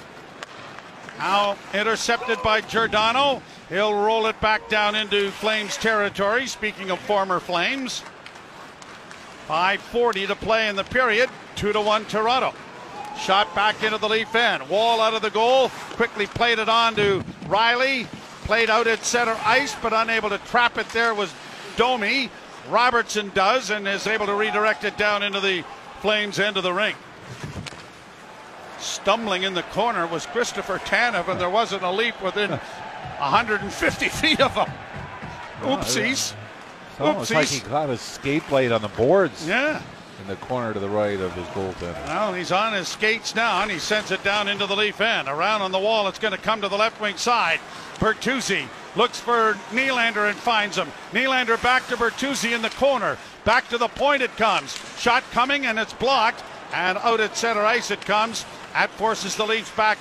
Now 1.18 1.58
intercepted 1.74 2.42
by 2.42 2.62
Giordano. 2.62 3.42
He'll 3.72 3.94
roll 3.94 4.26
it 4.26 4.38
back 4.42 4.68
down 4.68 4.96
into 4.96 5.32
Flames 5.32 5.78
territory. 5.78 6.46
Speaking 6.46 6.92
of 6.92 7.00
former 7.00 7.40
Flames, 7.40 8.04
5:40 9.48 10.28
to 10.28 10.36
play 10.36 10.68
in 10.68 10.76
the 10.76 10.84
period. 10.84 11.30
Two 11.56 11.72
to 11.72 11.80
one 11.80 12.04
Toronto. 12.04 12.54
Shot 13.18 13.56
back 13.56 13.82
into 13.82 13.98
the 13.98 14.10
Leaf 14.10 14.36
end. 14.36 14.68
Woll 14.68 15.00
out 15.00 15.14
of 15.14 15.22
the 15.22 15.30
goal. 15.30 15.70
Quickly 15.92 16.28
played 16.28 16.60
it 16.60 16.68
on 16.68 16.96
to 16.96 17.24
Rielly. 17.46 18.08
Played 18.44 18.70
out 18.70 18.88
at 18.88 19.06
center 19.06 19.38
ice, 19.46 19.74
but 19.82 19.94
unable 19.94 20.28
to 20.28 20.38
trap 20.40 20.78
it 20.78 20.90
there 20.90 21.16
was 21.16 21.34
Domi. 21.78 22.30
Robertson 22.68 23.32
does 23.34 23.70
and 23.70 23.88
is 23.88 24.06
able 24.06 24.26
to 24.26 24.34
redirect 24.34 24.84
it 24.84 24.98
down 24.98 25.24
into 25.24 25.40
the 25.40 25.64
Flames 26.02 26.40
end 26.40 26.58
of 26.58 26.64
the 26.64 26.74
ring. 26.74 26.96
Stumbling 28.80 29.44
in 29.44 29.54
the 29.54 29.64
corner 29.64 30.06
was 30.08 30.26
Christopher 30.26 30.80
Tanev, 30.80 31.30
and 31.30 31.40
there 31.40 31.50
wasn't 31.50 31.84
a 31.84 31.92
leap 31.92 32.22
within 32.22 32.60
150 33.22 34.10
feet 34.10 34.42
of 34.42 34.54
them. 34.56 34.70
Oh, 35.64 35.78
Oopsies. 35.78 36.34
It's 36.92 37.00
almost 37.00 37.32
like 37.32 37.48
he 37.48 37.60
caught 37.60 37.90
his 37.90 38.02
skate 38.02 38.48
blade 38.50 38.72
on 38.72 38.82
the 38.82 38.88
boards 38.90 39.48
Yeah. 39.48 39.82
in 40.22 40.28
the 40.28 40.36
corner 40.38 40.74
to 40.74 40.80
the 40.80 40.90
right 40.90 41.20
of 41.20 41.34
his 41.34 41.46
goaltender. 41.48 42.06
Well, 42.08 42.34
he's 42.34 42.52
on 42.52 42.74
his 42.74 42.88
skates 42.88 43.34
now, 43.36 43.62
and 43.62 43.72
he 43.72 43.80
sends 43.80 44.12
it 44.12 44.24
down 44.24 44.48
into 44.48 44.66
the 44.66 44.76
leaf 44.76 45.00
end. 45.02 45.28
Around 45.28 45.62
on 45.62 45.72
the 45.72 45.80
wall, 45.80 46.08
it's 46.08 46.20
going 46.20 46.34
to 46.34 46.40
come 46.40 46.62
to 46.62 46.68
the 46.68 46.78
left 46.78 47.00
wing 47.00 47.18
side. 47.18 47.60
Bertuzzi 48.00 48.68
looks 48.96 49.20
for 49.20 49.54
Nylander 49.72 50.28
and 50.30 50.38
finds 50.38 50.76
him. 50.78 50.88
Nylander 51.12 51.62
back 51.64 51.88
to 51.88 51.96
Bertuzzi 51.96 52.54
in 52.54 52.62
the 52.62 52.70
corner. 52.72 53.18
Back 53.46 53.70
to 53.70 53.78
the 53.78 53.88
point 53.88 54.22
it 54.22 54.36
comes. 54.38 54.78
Shot 55.00 55.24
coming, 55.32 55.66
and 55.68 55.80
it's 55.80 55.94
blocked. 55.94 56.44
And 56.74 56.98
out 57.00 57.20
at 57.20 57.36
center 57.38 57.62
ice 57.62 57.92
it 57.92 58.02
comes. 58.02 58.46
That 58.74 58.90
forces 58.92 59.36
the 59.36 59.46
Leafs 59.46 59.70
back 59.76 59.98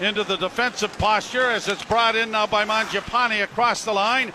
into 0.00 0.22
the 0.22 0.36
defensive 0.36 0.96
posture 0.98 1.50
as 1.50 1.68
it's 1.68 1.84
brought 1.84 2.14
in 2.14 2.30
now 2.30 2.46
by 2.46 2.64
Mangiapane 2.64 3.42
across 3.42 3.84
the 3.84 3.92
line. 3.92 4.30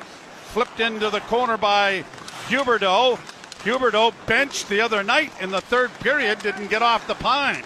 Flipped 0.52 0.80
into 0.80 1.10
the 1.10 1.22
corner 1.22 1.58
by 1.58 2.04
Huberdeau. 2.48 3.18
Huberdeau 3.64 4.14
benched 4.26 4.68
the 4.68 4.82
other 4.82 5.04
night 5.04 5.32
in 5.42 5.52
the 5.52 5.62
third 5.62 5.92
period, 6.00 6.40
didn't 6.40 6.70
get 6.70 6.82
off 6.82 7.08
the 7.08 7.16
pine. 7.16 7.64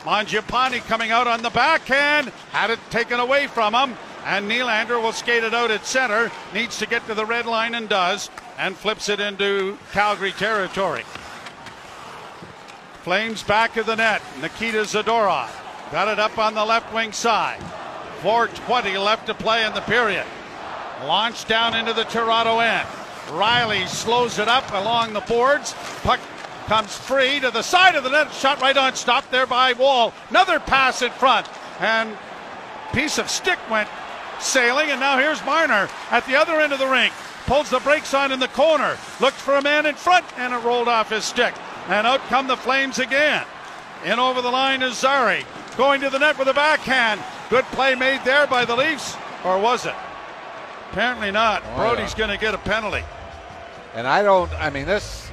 Mangiapane 0.00 0.80
coming 0.86 1.10
out 1.10 1.26
on 1.26 1.42
the 1.42 1.50
backhand, 1.50 2.28
had 2.50 2.70
it 2.70 2.80
taken 2.90 3.20
away 3.20 3.46
from 3.46 3.74
him, 3.74 3.96
and 4.24 4.50
Nylander 4.50 5.00
will 5.00 5.12
skate 5.12 5.44
it 5.44 5.54
out 5.54 5.70
at 5.70 5.86
center. 5.86 6.30
Needs 6.52 6.78
to 6.78 6.86
get 6.86 7.06
to 7.06 7.14
the 7.14 7.24
red 7.24 7.46
line 7.46 7.74
and 7.74 7.88
does, 7.88 8.28
and 8.58 8.76
flips 8.76 9.08
it 9.08 9.20
into 9.20 9.78
Calgary 9.92 10.32
territory. 10.32 11.04
Flames 13.02 13.42
back 13.44 13.76
of 13.76 13.86
the 13.86 13.94
net. 13.94 14.20
Nikita 14.40 14.78
Zadorov 14.78 15.65
got 15.90 16.08
it 16.08 16.18
up 16.18 16.38
on 16.38 16.54
the 16.54 16.64
left 16.64 16.92
wing 16.92 17.12
side. 17.12 17.60
4.20 18.20 19.02
left 19.04 19.26
to 19.26 19.34
play 19.34 19.64
in 19.64 19.74
the 19.74 19.80
period. 19.82 20.24
Launched 21.04 21.48
down 21.48 21.76
into 21.76 21.92
the 21.92 22.04
Toronto 22.04 22.58
end. 22.58 22.88
Rielly 23.28 23.86
slows 23.86 24.38
it 24.38 24.48
up 24.48 24.70
along 24.72 25.12
the 25.12 25.20
boards. 25.20 25.74
Puck 26.02 26.20
comes 26.66 26.96
free 26.96 27.40
to 27.40 27.50
the 27.50 27.62
side 27.62 27.94
of 27.94 28.04
the 28.04 28.10
net. 28.10 28.32
Shot 28.32 28.60
right 28.60 28.76
on, 28.76 28.94
stopped 28.94 29.30
there 29.30 29.46
by 29.46 29.72
Woll. 29.72 30.12
Another 30.30 30.58
pass 30.58 31.02
in 31.02 31.10
front. 31.12 31.46
And 31.80 32.16
piece 32.92 33.18
of 33.18 33.28
stick 33.28 33.58
went 33.70 33.88
sailing. 34.40 34.90
And 34.90 35.00
now 35.00 35.18
here's 35.18 35.44
Marner 35.44 35.88
at 36.10 36.26
the 36.26 36.36
other 36.36 36.60
end 36.60 36.72
of 36.72 36.78
the 36.78 36.88
rink. 36.88 37.12
Pulls 37.46 37.70
the 37.70 37.80
brakes 37.80 38.14
on 38.14 38.32
in 38.32 38.40
the 38.40 38.48
corner. 38.48 38.96
Looked 39.20 39.36
for 39.36 39.54
a 39.54 39.62
man 39.62 39.86
in 39.86 39.94
front, 39.94 40.26
and 40.36 40.52
it 40.52 40.64
rolled 40.64 40.88
off 40.88 41.10
his 41.10 41.24
stick. 41.24 41.54
And 41.88 42.06
out 42.06 42.20
come 42.22 42.48
the 42.48 42.56
Flames 42.56 42.98
again. 42.98 43.44
In 44.04 44.18
over 44.18 44.42
the 44.42 44.50
line 44.50 44.82
is 44.82 44.98
Zary. 44.98 45.44
Going 45.76 46.00
to 46.00 46.10
the 46.10 46.18
net 46.18 46.38
with 46.38 46.48
a 46.48 46.54
backhand. 46.54 47.22
Good 47.50 47.64
play 47.66 47.94
made 47.94 48.24
there 48.24 48.46
by 48.46 48.64
the 48.64 48.74
Leafs. 48.74 49.16
Or 49.44 49.58
was 49.58 49.84
it? 49.86 49.94
Apparently 50.90 51.30
not. 51.30 51.62
Oh, 51.66 51.76
Brodie's 51.76 52.12
yeah. 52.12 52.18
going 52.18 52.30
to 52.30 52.38
get 52.38 52.54
a 52.54 52.58
penalty. 52.58 53.04
And 53.94 54.06
I 54.06 54.22
don't, 54.22 54.50
I 54.54 54.70
mean, 54.70 54.86
this 54.86 55.30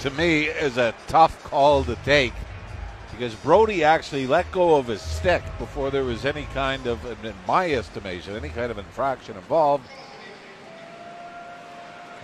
to 0.00 0.10
me 0.10 0.44
is 0.44 0.76
a 0.76 0.94
tough 1.08 1.42
call 1.44 1.84
to 1.84 1.96
take 2.04 2.32
because 3.10 3.34
Brodie 3.34 3.82
actually 3.82 4.26
let 4.26 4.50
go 4.52 4.76
of 4.76 4.88
his 4.88 5.00
stick 5.00 5.42
before 5.58 5.90
there 5.90 6.04
was 6.04 6.24
any 6.24 6.44
kind 6.52 6.86
of, 6.86 7.04
in 7.24 7.34
my 7.48 7.72
estimation, 7.72 8.36
any 8.36 8.50
kind 8.50 8.70
of 8.70 8.78
infraction 8.78 9.36
involved. 9.36 9.86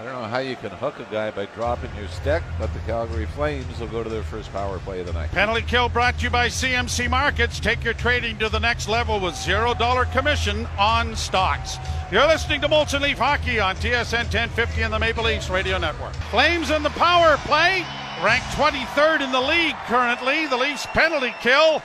I 0.02 0.06
don't 0.06 0.20
know 0.20 0.26
how 0.26 0.38
you 0.38 0.56
can 0.56 0.72
hook 0.72 0.98
a 0.98 1.04
guy 1.12 1.30
by 1.30 1.46
dropping 1.54 1.94
your 1.94 2.08
stick, 2.08 2.42
but 2.58 2.72
the 2.74 2.80
Calgary 2.80 3.26
Flames 3.26 3.78
will 3.78 3.86
go 3.86 4.02
to 4.02 4.10
their 4.10 4.24
first 4.24 4.52
power 4.52 4.80
play 4.80 4.98
of 4.98 5.06
the 5.06 5.12
night. 5.12 5.30
Penalty 5.30 5.62
kill 5.62 5.88
brought 5.88 6.18
to 6.18 6.24
you 6.24 6.30
by 6.30 6.48
CMC 6.48 7.08
Markets. 7.08 7.60
Take 7.60 7.84
your 7.84 7.94
trading 7.94 8.36
to 8.38 8.48
the 8.48 8.58
next 8.58 8.88
level 8.88 9.20
with 9.20 9.36
zero 9.36 9.74
dollar 9.74 10.06
commission 10.06 10.66
on 10.76 11.14
stocks. 11.14 11.76
You're 12.10 12.26
listening 12.26 12.60
to 12.62 12.68
Molson 12.68 13.00
Leaf 13.00 13.18
Hockey 13.18 13.60
on 13.60 13.76
TSN 13.76 14.24
1050 14.24 14.82
and 14.82 14.92
the 14.92 14.98
Maple 14.98 15.22
Leafs 15.22 15.48
Radio 15.48 15.78
Network. 15.78 16.14
Flames 16.32 16.70
in 16.70 16.82
the 16.82 16.90
power 16.90 17.36
play, 17.46 17.86
ranked 18.24 18.48
23rd 18.56 19.20
in 19.20 19.30
the 19.30 19.40
league 19.40 19.76
currently. 19.86 20.48
The 20.48 20.56
Leafs 20.56 20.84
penalty 20.86 21.32
kill, 21.40 21.80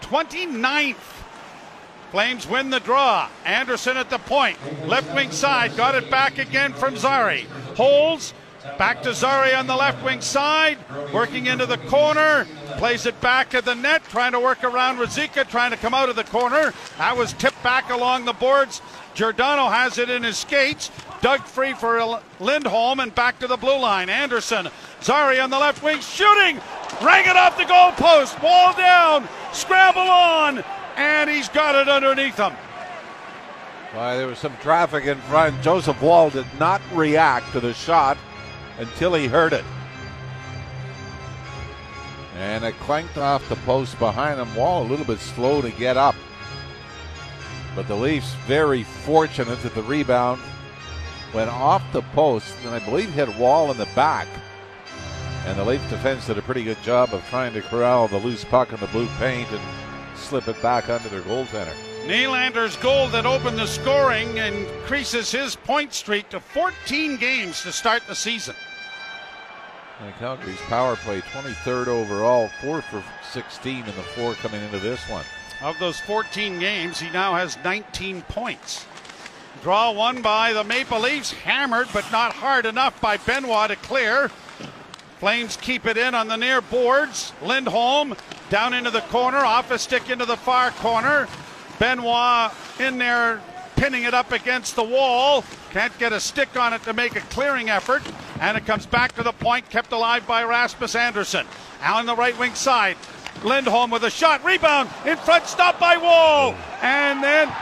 29th. 0.00 1.19
Flames 2.10 2.46
win 2.46 2.70
the 2.70 2.80
draw. 2.80 3.28
Andersson 3.44 3.96
at 3.96 4.10
the 4.10 4.18
point. 4.18 4.58
Left 4.86 5.14
wing 5.14 5.30
side. 5.30 5.76
Got 5.76 5.94
it 5.94 6.10
back 6.10 6.38
again 6.38 6.72
from 6.72 6.96
Zary. 6.96 7.46
Holds. 7.76 8.34
Back 8.78 9.02
to 9.04 9.14
Zary 9.14 9.54
on 9.54 9.66
the 9.66 9.76
left 9.76 10.04
wing 10.04 10.20
side. 10.20 10.78
Working 11.12 11.46
into 11.46 11.66
the 11.66 11.78
corner. 11.78 12.46
Plays 12.78 13.06
it 13.06 13.20
back 13.20 13.54
at 13.54 13.64
the 13.64 13.74
net. 13.74 14.02
Trying 14.04 14.32
to 14.32 14.40
work 14.40 14.64
around 14.64 14.98
Razika. 14.98 15.48
Trying 15.48 15.70
to 15.70 15.76
come 15.76 15.94
out 15.94 16.08
of 16.08 16.16
the 16.16 16.24
corner. 16.24 16.74
That 16.98 17.16
was 17.16 17.32
tipped 17.34 17.62
back 17.62 17.90
along 17.90 18.24
the 18.24 18.32
boards. 18.32 18.82
Giordano 19.14 19.68
has 19.68 19.98
it 19.98 20.10
in 20.10 20.22
his 20.22 20.38
skates. 20.38 20.90
Dug 21.20 21.44
free 21.44 21.74
for 21.74 22.20
Lindholm 22.38 23.00
and 23.00 23.14
back 23.14 23.38
to 23.40 23.46
the 23.46 23.56
blue 23.56 23.78
line. 23.78 24.08
Andersson. 24.08 24.68
Zary 25.02 25.40
on 25.40 25.50
the 25.50 25.58
left 25.58 25.82
wing. 25.82 26.00
Shooting. 26.00 26.60
Rang 27.02 27.26
it 27.28 27.36
off 27.36 27.56
the 27.56 27.64
goalpost. 27.64 28.42
Woll 28.42 28.72
down. 28.74 29.28
Scramble 29.52 30.00
on 30.00 30.64
and 31.00 31.30
he's 31.30 31.48
got 31.48 31.74
it 31.74 31.88
underneath 31.88 32.36
him. 32.36 32.52
Why, 33.92 34.16
there 34.16 34.26
was 34.26 34.38
some 34.38 34.56
traffic 34.58 35.06
in 35.06 35.18
front. 35.22 35.60
Joseph 35.62 36.00
Woll 36.00 36.30
did 36.30 36.46
not 36.58 36.80
react 36.92 37.50
to 37.52 37.60
the 37.60 37.72
shot 37.72 38.18
until 38.78 39.14
he 39.14 39.26
heard 39.26 39.52
it. 39.52 39.64
And 42.36 42.64
it 42.64 42.78
clanked 42.80 43.18
off 43.18 43.48
the 43.48 43.56
post 43.56 43.98
behind 43.98 44.38
him. 44.38 44.54
Woll 44.54 44.82
a 44.82 44.88
little 44.88 45.06
bit 45.06 45.18
slow 45.18 45.60
to 45.62 45.70
get 45.70 45.96
up. 45.96 46.14
But 47.74 47.88
the 47.88 47.96
Leafs 47.96 48.34
very 48.46 48.84
fortunate 48.84 49.62
that 49.62 49.74
the 49.74 49.82
rebound 49.82 50.40
went 51.34 51.50
off 51.50 51.82
the 51.92 52.02
post, 52.14 52.54
and 52.64 52.74
I 52.74 52.78
believe 52.80 53.12
hit 53.12 53.28
Woll 53.36 53.70
in 53.70 53.76
the 53.76 53.88
back. 53.94 54.28
And 55.46 55.58
the 55.58 55.64
Leaf 55.64 55.88
defense 55.88 56.26
did 56.26 56.38
a 56.38 56.42
pretty 56.42 56.64
good 56.64 56.80
job 56.82 57.14
of 57.14 57.26
trying 57.28 57.54
to 57.54 57.62
corral 57.62 58.08
the 58.08 58.18
loose 58.18 58.44
puck 58.44 58.72
in 58.72 58.80
the 58.80 58.86
blue 58.88 59.08
paint 59.18 59.50
and 59.50 59.60
slip 60.16 60.48
it 60.48 60.60
back 60.60 60.88
under 60.88 61.08
their 61.08 61.22
goaltender. 61.22 61.74
Nylander's 62.06 62.76
goal 62.76 63.08
that 63.08 63.26
opened 63.26 63.58
the 63.58 63.66
scoring 63.66 64.38
increases 64.38 65.30
his 65.30 65.54
point 65.54 65.92
streak 65.92 66.28
to 66.30 66.40
14 66.40 67.16
games 67.16 67.62
to 67.62 67.72
start 67.72 68.02
the 68.06 68.14
season. 68.14 68.54
And 70.00 70.14
Calgary's 70.14 70.60
power 70.62 70.96
play 70.96 71.20
23rd 71.20 71.88
overall, 71.88 72.48
4 72.62 72.80
for 72.82 73.04
16 73.32 73.78
in 73.80 73.84
the 73.84 73.92
four 73.92 74.34
coming 74.34 74.62
into 74.62 74.78
this 74.78 75.06
one. 75.08 75.24
Of 75.62 75.78
those 75.78 76.00
14 76.00 76.58
games, 76.58 76.98
he 76.98 77.10
now 77.10 77.34
has 77.34 77.58
19 77.62 78.22
points. 78.22 78.86
Draw 79.62 79.92
one 79.92 80.22
by 80.22 80.52
the 80.52 80.64
Maple 80.64 81.00
Leafs, 81.00 81.32
hammered 81.32 81.88
but 81.92 82.10
not 82.10 82.32
hard 82.32 82.66
enough 82.66 83.00
by 83.00 83.18
Benoit 83.18 83.68
to 83.70 83.76
clear. 83.76 84.30
Flames 85.18 85.58
keep 85.58 85.84
it 85.84 85.98
in 85.98 86.14
on 86.14 86.28
the 86.28 86.36
near 86.36 86.62
boards. 86.62 87.32
Lindholm 87.42 88.16
down 88.48 88.72
into 88.72 88.90
the 88.90 89.02
corner, 89.02 89.38
off 89.38 89.70
a 89.70 89.78
stick 89.78 90.08
into 90.08 90.24
the 90.24 90.36
far 90.36 90.70
corner. 90.70 91.28
Benoit 91.78 92.52
in 92.78 92.96
there 92.96 93.42
pinning 93.76 94.04
it 94.04 94.14
up 94.14 94.32
against 94.32 94.76
the 94.76 94.82
wall. 94.82 95.44
Can't 95.70 95.96
get 95.98 96.12
a 96.12 96.20
stick 96.20 96.56
on 96.58 96.72
it 96.72 96.82
to 96.84 96.92
make 96.92 97.16
a 97.16 97.20
clearing 97.20 97.70
effort. 97.70 98.02
And 98.40 98.56
it 98.56 98.66
comes 98.66 98.86
back 98.86 99.12
to 99.12 99.22
the 99.22 99.32
point, 99.32 99.68
kept 99.70 99.92
alive 99.92 100.26
by 100.26 100.42
Rasmus 100.44 100.94
Andersson. 100.94 101.46
On 101.82 102.06
the 102.06 102.16
right 102.16 102.38
wing 102.38 102.54
side, 102.54 102.96
Lindholm 103.44 103.90
with 103.90 104.04
a 104.04 104.10
shot, 104.10 104.44
rebound 104.44 104.88
in 105.06 105.16
front, 105.18 105.46
stopped 105.46 105.80
by 105.80 105.96
Woll. 105.96 106.54
And 106.82 107.22
then, 107.22 107.52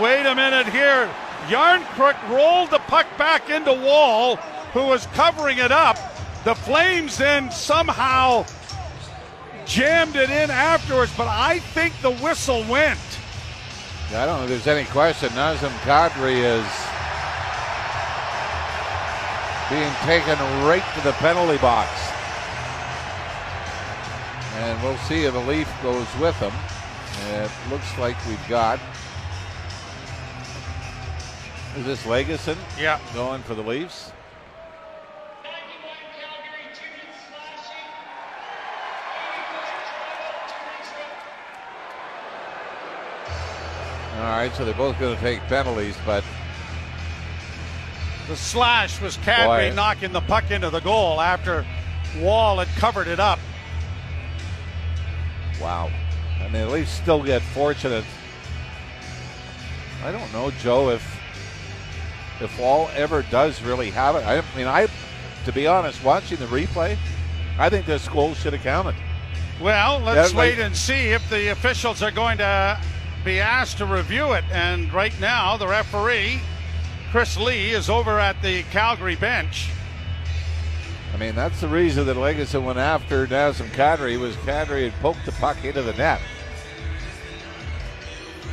wait 0.00 0.26
a 0.26 0.34
minute 0.34 0.66
here. 0.66 1.08
Järnkrok 1.48 2.16
rolled 2.28 2.70
the 2.70 2.78
puck 2.80 3.06
back 3.16 3.50
into 3.50 3.72
Woll, 3.72 4.36
who 4.72 4.86
was 4.86 5.06
covering 5.14 5.58
it 5.58 5.72
up. 5.72 5.96
The 6.44 6.54
Flames 6.54 7.18
then 7.18 7.50
somehow 7.50 8.44
jammed 9.64 10.16
it 10.16 10.30
in 10.30 10.50
afterwards, 10.50 11.12
but 11.16 11.28
I 11.28 11.58
think 11.58 11.92
the 12.02 12.12
whistle 12.12 12.64
went. 12.64 12.98
I 14.10 14.24
don't 14.24 14.38
know 14.38 14.42
if 14.44 14.48
there's 14.50 14.66
any 14.68 14.88
question. 14.90 15.28
Nazem 15.30 15.72
Kadri 15.82 16.38
is 16.38 16.66
being 19.68 19.92
taken 20.04 20.38
right 20.64 20.84
to 20.94 21.00
the 21.02 21.12
penalty 21.14 21.58
box. 21.58 21.90
And 24.58 24.82
we'll 24.82 24.96
see 24.98 25.24
if 25.24 25.34
a 25.34 25.38
Leaf 25.38 25.68
goes 25.82 26.06
with 26.20 26.36
him. 26.36 26.52
It 27.30 27.50
looks 27.70 27.98
like 27.98 28.16
we've 28.26 28.48
got. 28.48 28.78
Is 31.76 31.84
this 31.84 32.02
Lagesson? 32.04 32.56
Yeah. 32.78 32.98
Going 33.14 33.42
for 33.42 33.54
the 33.54 33.62
Leafs? 33.62 34.12
All 44.14 44.22
right, 44.22 44.50
so 44.54 44.64
they're 44.64 44.74
both 44.74 44.98
going 44.98 45.14
to 45.14 45.20
take 45.20 45.40
penalties, 45.42 45.96
but 46.06 46.24
The 48.28 48.36
slash 48.36 49.00
was 49.00 49.16
Boy. 49.18 49.72
knocking 49.74 50.12
the 50.12 50.22
puck 50.22 50.50
into 50.50 50.70
the 50.70 50.80
goal 50.80 51.20
after 51.20 51.66
Woll 52.18 52.58
had 52.58 52.68
covered 52.78 53.08
it 53.08 53.20
up. 53.20 53.38
wow. 55.60 55.90
I 56.40 56.48
mean, 56.48 56.62
at 56.62 56.70
least 56.70 56.96
still 56.96 57.22
get 57.22 57.42
fortunate. 57.42 58.04
I 60.04 60.12
don't 60.12 60.32
know, 60.32 60.50
Joe, 60.62 60.90
if 60.90 61.15
if 62.40 62.58
Woll 62.58 62.90
ever 62.94 63.22
does 63.22 63.62
really 63.62 63.90
have 63.90 64.16
it. 64.16 64.26
I 64.26 64.42
mean, 64.56 64.66
I, 64.66 64.88
to 65.44 65.52
be 65.52 65.66
honest, 65.66 66.02
watching 66.04 66.38
the 66.38 66.46
replay, 66.46 66.96
I 67.58 67.68
think 67.70 67.86
this 67.86 68.06
goal 68.08 68.34
should 68.34 68.52
have 68.52 68.62
counted. 68.62 68.94
Well, 69.60 70.00
let's 70.00 70.34
wait 70.34 70.58
like- 70.58 70.66
and 70.66 70.76
see 70.76 71.08
if 71.08 71.28
the 71.30 71.48
officials 71.48 72.02
are 72.02 72.10
going 72.10 72.38
to 72.38 72.78
be 73.24 73.40
asked 73.40 73.78
to 73.78 73.86
review 73.86 74.32
it. 74.32 74.44
And 74.50 74.92
right 74.92 75.18
now, 75.20 75.56
the 75.56 75.66
referee, 75.66 76.40
Chris 77.10 77.36
Lee, 77.38 77.70
is 77.70 77.88
over 77.88 78.18
at 78.18 78.40
the 78.42 78.62
Calgary 78.64 79.16
bench. 79.16 79.70
I 81.14 81.16
mean, 81.18 81.34
that's 81.34 81.62
the 81.62 81.68
reason 81.68 82.04
that 82.06 82.16
Legacy 82.16 82.58
went 82.58 82.78
after 82.78 83.26
Nazem 83.26 83.68
Kadri 83.70 84.20
was 84.20 84.36
Kadri 84.36 84.90
had 84.90 85.00
poked 85.00 85.24
the 85.24 85.32
puck 85.32 85.64
into 85.64 85.80
the 85.80 85.94
net. 85.94 86.20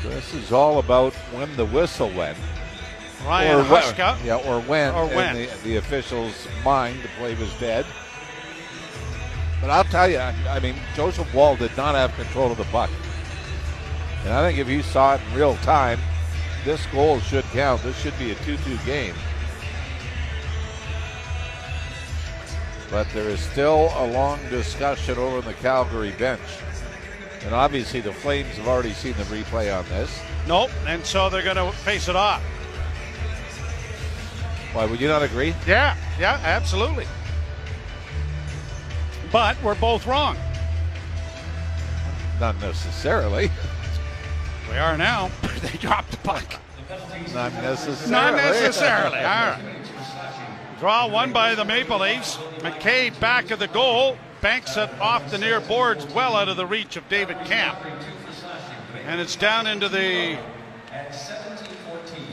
This 0.04 0.34
is 0.34 0.52
all 0.52 0.80
about 0.80 1.14
when 1.34 1.54
the 1.58 1.66
whistle 1.66 2.10
went. 2.12 2.38
Ryan 3.26 3.60
or 3.60 3.64
when, 3.64 4.26
yeah, 4.26 4.36
or 4.36 4.62
when, 4.62 4.94
Or 4.94 5.08
when. 5.08 5.36
The, 5.36 5.50
the 5.64 5.76
official's 5.78 6.48
mind 6.64 7.02
the 7.04 7.10
play 7.18 7.36
was 7.36 7.54
dead. 7.60 7.86
But 9.62 9.70
I'll 9.70 9.86
tell 9.86 10.10
you, 10.10 10.18
I 10.18 10.36
I 10.50 10.60
mean, 10.60 10.76
Joseph 10.96 11.34
Woll 11.34 11.56
did 11.56 11.76
not 11.78 11.96
have 11.96 12.14
control 12.16 12.52
of 12.52 12.58
the 12.58 12.66
puck. 12.66 12.90
And 14.24 14.34
I 14.34 14.46
think 14.46 14.60
if 14.60 14.68
you 14.68 14.82
saw 14.82 15.16
it 15.16 15.22
in 15.30 15.38
real 15.38 15.56
time, 15.58 16.00
this 16.66 16.86
goal 16.88 17.20
should 17.20 17.46
count. 17.46 17.82
This 17.84 17.98
should 17.98 18.18
be 18.20 18.32
a 18.32 18.36
2 18.36 18.58
2 18.58 18.78
game. 18.86 19.16
But 22.90 23.10
there 23.10 23.30
is 23.30 23.40
still 23.40 23.92
a 23.96 24.06
long 24.06 24.40
discussion 24.50 25.18
over 25.18 25.40
in 25.40 25.46
the 25.46 25.54
Calgary 25.56 26.12
bench. 26.12 26.42
And 27.44 27.54
obviously, 27.54 28.02
the 28.02 28.14
Flames 28.14 28.56
have 28.58 28.68
already 28.68 28.94
seen 28.94 29.14
the 29.14 29.24
replay 29.24 29.78
on 29.78 29.84
this. 29.90 30.22
Nope. 30.48 30.70
And 30.88 31.06
so 31.06 31.30
they're 31.30 31.42
going 31.42 31.56
to 31.58 31.72
face 31.80 32.08
it 32.08 32.16
off. 32.16 32.42
Why, 34.74 34.86
would 34.86 35.00
you 35.00 35.08
not 35.08 35.22
agree? 35.22 35.54
Yeah, 35.68 35.96
yeah, 36.20 36.40
absolutely. 36.44 37.06
But 39.32 39.62
we're 39.64 39.76
both 39.76 40.08
wrong. 40.08 40.36
Not 42.40 42.60
necessarily. 42.60 43.52
We 44.70 44.78
are 44.78 44.98
now. 44.98 45.30
they 45.62 45.78
dropped 45.78 46.12
the 46.12 46.18
puck. 46.18 46.60
Not 47.34 47.54
necessarily. 47.54 48.12
Not 48.12 48.34
necessarily. 48.36 49.18
All 49.18 49.24
right. 49.24 49.76
Draw 50.80 51.08
one 51.08 51.32
by 51.32 51.56
the 51.56 51.64
Maple 51.64 52.00
Leafs. 52.00 52.38
McCabe 52.60 53.18
back 53.20 53.52
of 53.52 53.60
the 53.60 53.68
goal. 53.68 54.18
Banks 54.42 54.76
it 54.76 54.90
off 55.00 55.32
the 55.32 55.38
near 55.38 55.62
boards, 55.62 56.06
well 56.14 56.36
out 56.36 56.50
of 56.50 56.58
the 56.58 56.66
reach 56.66 56.98
of 56.98 57.08
David 57.08 57.38
Kampf. 57.46 57.80
And 59.06 59.22
it's 59.22 59.38
down 59.38 59.68
into 59.68 59.88
the 59.88 60.38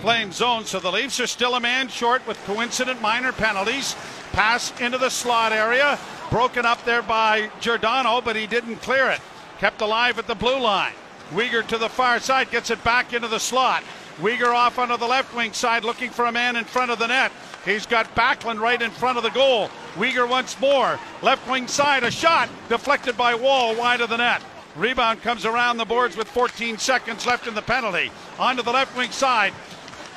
flame 0.00 0.32
zone. 0.32 0.64
So 0.64 0.80
the 0.80 0.90
Leafs 0.90 1.20
are 1.20 1.26
still 1.26 1.54
a 1.54 1.60
man 1.60 1.88
short 1.88 2.26
with 2.26 2.42
coincident 2.44 3.00
minor 3.02 3.32
penalties. 3.32 3.94
Pass 4.32 4.78
into 4.80 4.98
the 4.98 5.10
slot 5.10 5.52
area. 5.52 5.98
Broken 6.30 6.64
up 6.64 6.82
there 6.84 7.02
by 7.02 7.50
Giordano, 7.60 8.20
but 8.20 8.36
he 8.36 8.46
didn't 8.46 8.76
clear 8.76 9.10
it. 9.10 9.20
Kept 9.58 9.80
alive 9.82 10.18
at 10.18 10.26
the 10.26 10.34
blue 10.34 10.58
line. 10.58 10.94
Weegar 11.32 11.66
to 11.68 11.78
the 11.78 11.88
far 11.88 12.18
side, 12.18 12.50
gets 12.50 12.70
it 12.70 12.82
back 12.82 13.12
into 13.12 13.28
the 13.28 13.38
slot. 13.38 13.82
Weegar 14.20 14.54
off 14.54 14.78
onto 14.78 14.96
the 14.96 15.06
left 15.06 15.34
wing 15.34 15.52
side, 15.52 15.84
looking 15.84 16.10
for 16.10 16.26
a 16.26 16.32
man 16.32 16.56
in 16.56 16.64
front 16.64 16.90
of 16.90 16.98
the 16.98 17.06
net. 17.06 17.30
He's 17.64 17.86
got 17.86 18.14
Backlund 18.14 18.58
right 18.58 18.80
in 18.80 18.90
front 18.90 19.18
of 19.18 19.24
the 19.24 19.30
goal. 19.30 19.68
Weegar 19.94 20.28
once 20.28 20.58
more. 20.60 20.98
Left 21.22 21.48
wing 21.48 21.68
side, 21.68 22.04
a 22.04 22.10
shot 22.10 22.48
deflected 22.68 23.16
by 23.16 23.34
Woll 23.34 23.76
wide 23.76 24.00
of 24.00 24.08
the 24.08 24.16
net. 24.16 24.42
Rebound 24.76 25.20
comes 25.22 25.44
around 25.44 25.76
the 25.76 25.84
boards 25.84 26.16
with 26.16 26.28
14 26.28 26.78
seconds 26.78 27.26
left 27.26 27.46
in 27.46 27.54
the 27.54 27.62
penalty. 27.62 28.10
Onto 28.38 28.62
the 28.62 28.72
left 28.72 28.96
wing 28.96 29.10
side. 29.10 29.52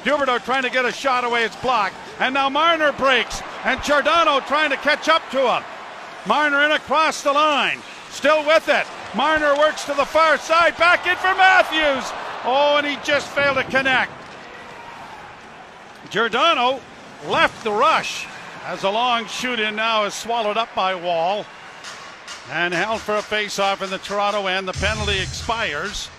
Huberdeau 0.03 0.43
trying 0.43 0.63
to 0.63 0.69
get 0.69 0.85
a 0.85 0.91
shot 0.91 1.23
away, 1.23 1.43
it's 1.43 1.55
blocked. 1.57 1.95
And 2.19 2.33
now 2.33 2.49
Marner 2.49 2.91
breaks, 2.91 3.41
and 3.63 3.81
Giordano 3.83 4.39
trying 4.41 4.69
to 4.69 4.77
catch 4.77 5.07
up 5.07 5.21
to 5.31 5.55
him. 5.55 5.63
Marner 6.25 6.63
in 6.63 6.71
across 6.71 7.23
the 7.23 7.31
line, 7.31 7.79
still 8.09 8.45
with 8.45 8.69
it. 8.69 8.85
Marner 9.15 9.57
works 9.57 9.85
to 9.85 9.93
the 9.93 10.05
far 10.05 10.37
side, 10.37 10.77
back 10.77 11.07
in 11.07 11.15
for 11.17 11.33
Matthews. 11.35 12.11
Oh, 12.45 12.75
and 12.77 12.87
he 12.87 12.97
just 13.03 13.27
failed 13.29 13.57
to 13.57 13.63
connect. 13.63 14.11
Giordano 16.09 16.79
left 17.27 17.63
the 17.63 17.71
rush 17.71 18.27
as 18.65 18.83
a 18.83 18.89
long 18.89 19.25
shoot 19.25 19.59
in 19.59 19.75
now 19.75 20.05
is 20.05 20.13
swallowed 20.13 20.57
up 20.57 20.73
by 20.75 20.95
Woll 20.95 21.45
and 22.51 22.73
held 22.73 23.01
for 23.01 23.15
a 23.15 23.21
face-off 23.21 23.81
in 23.81 23.89
the 23.89 23.97
Toronto 23.97 24.47
end. 24.47 24.67
The 24.67 24.73
penalty 24.73 25.19
expires. 25.19 26.09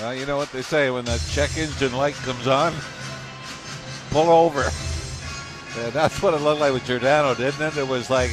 Well, 0.00 0.14
you 0.14 0.26
know 0.26 0.36
what 0.36 0.52
they 0.52 0.62
say 0.62 0.90
when 0.90 1.04
that 1.06 1.20
check 1.30 1.56
engine 1.56 1.92
light 1.92 2.14
comes 2.14 2.46
on? 2.46 2.72
Pull 4.10 4.30
over. 4.30 4.70
Yeah, 5.76 5.90
that's 5.90 6.22
what 6.22 6.34
it 6.34 6.40
looked 6.40 6.60
like 6.60 6.72
with 6.72 6.84
Giordano, 6.84 7.34
didn't 7.34 7.60
it? 7.60 7.76
It 7.76 7.86
was 7.86 8.08
like, 8.08 8.30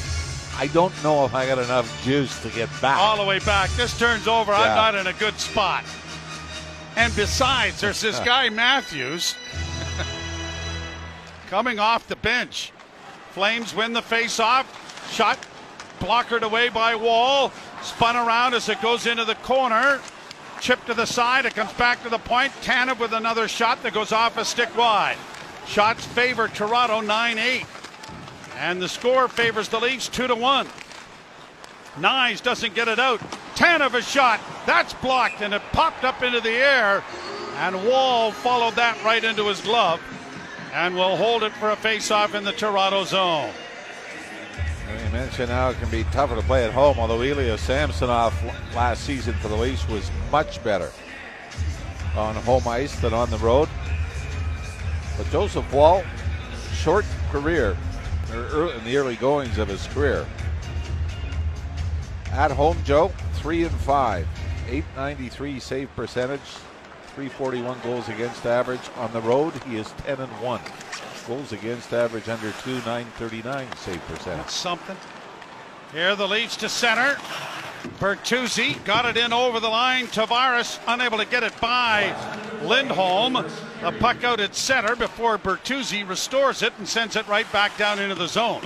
I 0.58 0.68
don't 0.68 0.94
know 1.04 1.26
if 1.26 1.34
I 1.34 1.46
got 1.48 1.58
enough 1.58 2.04
juice 2.04 2.42
to 2.44 2.50
get 2.50 2.70
back. 2.82 2.98
all 3.00 3.18
the 3.18 3.26
way 3.26 3.40
back. 3.40 3.70
This 3.72 3.98
turns 3.98 4.28
over. 4.28 4.52
Yeah. 4.52 4.62
I'm 4.62 4.76
not 4.76 4.96
in 4.96 5.08
a 5.08 5.14
good 5.18 5.38
spot. 5.40 5.84
And 6.96 7.14
besides, 7.16 7.82
there's 7.82 8.00
this 8.00 8.20
guy 8.26 8.50
Matthews 8.50 9.36
coming 11.48 11.80
off 11.80 12.08
the 12.08 12.16
bench. 12.16 12.72
Flames 13.32 13.76
win 13.76 13.92
the 13.92 14.02
face-off. 14.02 15.12
Shot 15.12 15.38
blockered 16.00 16.44
away 16.44 16.70
by 16.70 16.96
Woll. 16.96 17.52
Spun 17.82 18.16
around 18.16 18.54
as 18.54 18.70
it 18.70 18.82
goes 18.82 19.08
into 19.08 19.26
the 19.26 19.36
corner. 19.36 20.00
Chip 20.62 20.84
to 20.86 20.94
the 20.94 21.06
side. 21.06 21.46
It 21.46 21.56
comes 21.56 21.74
back 21.74 22.02
to 22.04 22.10
the 22.10 22.18
point. 22.18 22.52
Tanev 22.62 23.00
with 23.00 23.14
another 23.14 23.48
shot 23.48 23.84
that 23.84 23.94
goes 23.94 24.12
off 24.12 24.38
a 24.38 24.46
stick 24.46 24.76
wide. 24.76 25.18
Shots 25.68 26.06
favor 26.06 26.48
Toronto 26.48 27.02
9 27.02 27.38
8. 27.38 27.66
And 28.58 28.82
the 28.82 28.90
score 28.90 29.28
favors 29.28 29.70
the 29.70 29.80
Leafs 29.80 30.08
2 30.10 30.28
to 30.28 30.36
1. 30.36 30.68
Knies 31.98 32.42
doesn't 32.42 32.74
get 32.74 32.88
it 32.88 33.00
out. 33.00 33.20
Tanev 33.56 33.94
a 33.94 34.02
shot. 34.02 34.40
That's 34.66 34.94
blocked 34.96 35.42
and 35.42 35.54
it 35.54 35.62
popped 35.72 36.04
up 36.04 36.24
into 36.24 36.42
the 36.42 36.52
air. 36.52 37.04
And 37.58 37.76
Woll 37.86 38.32
followed 38.32 38.76
that 38.76 39.02
right 39.04 39.24
into 39.24 39.48
his 39.48 39.62
glove 39.62 40.02
and 40.74 40.96
will 40.96 41.16
hold 41.16 41.44
it 41.44 41.54
for 41.54 41.72
a 41.72 41.76
face-off 41.76 42.36
in 42.36 42.44
the 42.44 42.52
Toronto 42.52 43.06
zone. 43.06 43.52
How 45.26 45.70
it 45.70 45.78
can 45.80 45.90
be 45.90 46.04
tougher 46.06 46.36
to 46.36 46.42
play 46.44 46.64
at 46.64 46.72
home, 46.72 46.98
although 46.98 47.22
Ilya 47.22 47.58
Samsonov 47.58 48.34
last 48.74 49.04
season 49.04 49.34
for 49.34 49.50
the 49.50 49.56
Leafs 49.56 49.86
was 49.90 50.10
much 50.32 50.64
better 50.64 50.92
on 52.16 52.36
home 52.36 52.66
ice 52.68 52.98
than 53.02 53.14
on 53.14 53.30
the 53.30 53.38
road. 53.40 53.68
But 55.18 55.30
Joseph 55.32 55.70
Woll, 55.74 56.04
short 56.74 57.06
career 57.32 57.76
in 58.32 58.84
the 58.86 58.96
early 58.96 59.18
goings 59.18 59.58
of 59.58 59.68
his 59.68 59.86
career. 59.88 60.26
At 62.32 62.52
home, 62.52 62.78
Joe, 62.86 63.12
three 63.34 63.64
and 63.64 63.76
five, 63.82 64.28
893 64.70 65.60
save 65.60 65.94
percentage, 65.96 66.40
341 67.16 67.78
goals 67.84 68.08
against 68.08 68.46
average. 68.46 68.82
On 68.98 69.12
the 69.12 69.22
road, 69.22 69.54
he 69.68 69.78
is 69.78 69.90
10 70.06 70.20
and 70.22 70.32
1. 70.42 70.62
Goals 71.28 71.52
against 71.52 71.92
average 71.92 72.30
under 72.30 72.52
2, 72.64 72.72
939 72.72 73.68
save 73.78 74.02
percentage. 74.06 74.38
That's 74.38 74.54
something. 74.54 74.96
Here 75.92 76.16
the 76.16 76.28
Leafs 76.28 76.58
to 76.58 76.70
center. 76.70 77.18
Bertuzzi 78.00 78.84
got 78.84 79.06
it 79.06 79.18
in 79.18 79.32
over 79.32 79.60
the 79.60 79.70
line. 79.70 80.08
Tavares 80.08 80.80
unable 80.88 81.20
to 81.20 81.26
get 81.26 81.44
it 81.44 81.60
by 81.62 82.14
Lindholm. 82.64 83.34
The 83.34 83.92
puck 84.00 84.24
out 84.24 84.40
at 84.40 84.56
center 84.56 84.96
before 84.96 85.38
Bertuzzi 85.38 86.08
restores 86.08 86.62
it 86.62 86.74
and 86.78 86.88
sends 86.88 87.16
it 87.16 87.28
right 87.28 87.50
back 87.54 87.78
down 87.78 88.00
into 88.00 88.16
the 88.16 88.28
zone. 88.28 88.62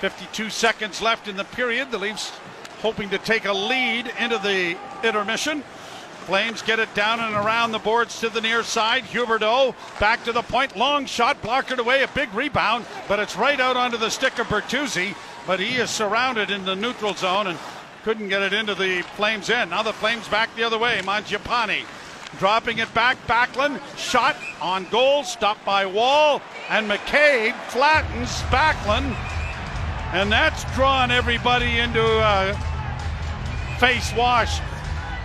52 0.00 0.50
seconds 0.50 1.00
left 1.00 1.28
in 1.28 1.36
the 1.36 1.44
period. 1.44 1.90
The 1.90 1.98
Leafs 1.98 2.30
hoping 2.82 3.08
to 3.10 3.18
take 3.18 3.44
a 3.44 3.52
lead 3.52 4.12
into 4.18 4.38
the 4.38 4.76
intermission. 5.02 5.62
Flames 6.26 6.62
get 6.62 6.78
it 6.78 6.92
down 6.94 7.20
and 7.20 7.34
around 7.34 7.72
the 7.72 7.78
boards 7.78 8.20
to 8.20 8.28
the 8.28 8.40
near 8.40 8.62
side. 8.62 9.04
Huberdeau 9.04 9.74
back 9.98 10.24
to 10.24 10.32
the 10.32 10.42
point. 10.42 10.76
Long 10.76 11.06
shot, 11.06 11.40
blockered 11.42 11.78
away. 11.78 12.02
A 12.02 12.08
big 12.08 12.32
rebound, 12.34 12.84
but 13.08 13.18
it's 13.18 13.36
right 13.36 13.58
out 13.58 13.76
onto 13.76 13.96
the 13.96 14.10
stick 14.10 14.38
of 14.38 14.46
Bertuzzi. 14.48 15.14
But 15.46 15.60
he 15.60 15.76
is 15.76 15.90
surrounded 15.90 16.50
in 16.50 16.64
the 16.64 16.76
neutral 16.76 17.14
zone 17.14 17.46
and 17.46 17.58
couldn't 18.02 18.28
get 18.28 18.42
it 18.42 18.52
into 18.52 18.74
the 18.74 19.02
Flames 19.16 19.50
end. 19.50 19.70
Now 19.70 19.82
the 19.82 19.92
Flames 19.92 20.28
back 20.28 20.54
the 20.56 20.62
other 20.62 20.78
way. 20.78 21.00
Mangiapane 21.02 21.84
dropping 22.38 22.78
it 22.78 22.92
back. 22.94 23.16
Backlund 23.26 23.80
shot 23.96 24.36
on 24.60 24.86
goal, 24.86 25.24
stopped 25.24 25.64
by 25.64 25.86
Woll, 25.86 26.40
and 26.68 26.88
McCabe 26.88 27.54
flattens 27.68 28.30
Backlund, 28.50 29.14
and 30.12 30.30
that's 30.30 30.64
drawn 30.74 31.10
everybody 31.10 31.78
into 31.78 32.02
uh, 32.02 32.54
a 32.56 33.80
face 33.80 34.12
wash 34.14 34.60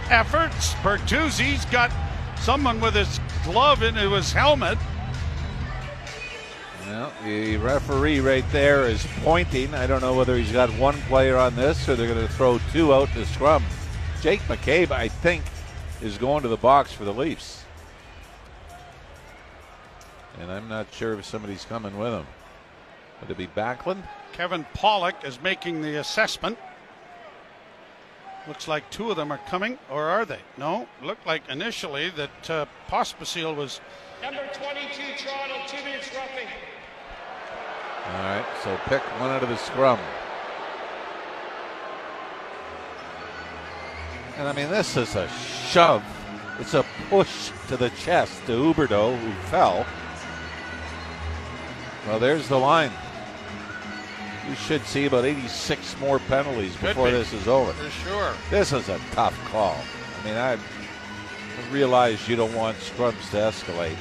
efforts. 0.09 0.73
Bertuzzi's 0.75 1.65
got 1.65 1.91
someone 2.39 2.79
with 2.79 2.95
his 2.95 3.19
glove 3.43 3.83
into 3.83 4.11
his 4.11 4.31
helmet. 4.31 4.77
Well, 6.95 7.11
the 7.25 7.57
referee 7.57 8.21
right 8.21 8.45
there 8.53 8.87
is 8.87 9.05
pointing. 9.21 9.73
I 9.73 9.85
don't 9.85 9.99
know 9.99 10.13
whether 10.13 10.37
he's 10.37 10.53
got 10.53 10.69
one 10.79 10.95
player 11.09 11.35
on 11.35 11.53
this 11.57 11.89
or 11.89 11.95
they're 11.97 12.07
going 12.07 12.25
to 12.25 12.33
throw 12.33 12.57
two 12.71 12.93
out 12.93 13.09
to 13.09 13.25
scrum. 13.25 13.65
Jake 14.21 14.39
McCabe, 14.43 14.91
I 14.91 15.09
think, 15.09 15.43
is 16.01 16.17
going 16.17 16.43
to 16.43 16.47
the 16.47 16.55
box 16.55 16.93
for 16.93 17.03
the 17.03 17.11
Leafs. 17.11 17.65
And 20.39 20.49
I'm 20.49 20.69
not 20.69 20.87
sure 20.93 21.13
if 21.19 21.25
somebody's 21.25 21.65
coming 21.65 21.97
with 21.97 22.13
him. 22.13 22.25
Would 23.19 23.29
it 23.29 23.37
be 23.37 23.47
Backlund? 23.47 24.07
Kevin 24.31 24.65
Pollock 24.73 25.25
is 25.25 25.41
making 25.41 25.81
the 25.81 25.97
assessment. 25.97 26.57
Looks 28.47 28.69
like 28.69 28.89
two 28.89 29.11
of 29.11 29.17
them 29.17 29.33
are 29.33 29.41
coming, 29.49 29.79
or 29.91 30.05
are 30.05 30.23
they? 30.23 30.39
No, 30.57 30.87
looked 31.03 31.27
like 31.27 31.41
initially 31.49 32.09
that 32.11 32.49
uh, 32.49 32.65
Pospisil 32.87 33.53
was. 33.53 33.81
Number 34.21 34.47
22, 34.53 35.25
Toronto, 35.25 35.55
two 35.67 35.83
minutes 35.83 36.09
roughing. 36.15 36.47
All 38.07 38.21
right, 38.21 38.45
so 38.63 38.77
pick 38.85 39.01
one 39.19 39.31
out 39.31 39.43
of 39.43 39.49
the 39.49 39.57
scrum. 39.57 39.99
And 44.37 44.47
I 44.47 44.53
mean, 44.53 44.69
this 44.69 44.97
is 44.97 45.15
a 45.15 45.27
shove. 45.69 46.03
It's 46.59 46.73
a 46.73 46.85
push 47.09 47.51
to 47.67 47.77
the 47.77 47.89
chest 47.91 48.45
to 48.45 48.51
Huberdeau, 48.51 49.17
who 49.17 49.31
fell. 49.49 49.85
Well, 52.07 52.19
there's 52.19 52.47
the 52.47 52.57
line. 52.59 52.91
You 54.47 54.55
should 54.55 54.83
see 54.85 55.05
about 55.05 55.25
86 55.25 55.99
more 55.99 56.19
penalties 56.19 56.75
Could 56.77 56.89
before 56.89 57.05
be. 57.07 57.11
this 57.13 57.33
is 57.33 57.47
over. 57.47 57.73
For 57.73 57.89
sure. 57.89 58.33
This 58.51 58.71
is 58.73 58.89
a 58.89 58.99
tough 59.11 59.37
call. 59.49 59.77
I 60.21 60.25
mean, 60.25 60.35
I 60.35 60.57
realize 61.71 62.27
you 62.27 62.35
don't 62.35 62.53
want 62.53 62.77
scrums 62.77 63.29
to 63.31 63.37
escalate, 63.37 63.95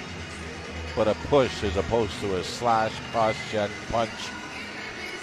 push 1.35 1.65
as 1.65 1.77
opposed 1.77 2.13
to 2.21 2.37
a 2.37 2.45
slash, 2.45 2.93
cross 3.11 3.35
check, 3.51 3.69
punch. 3.91 4.09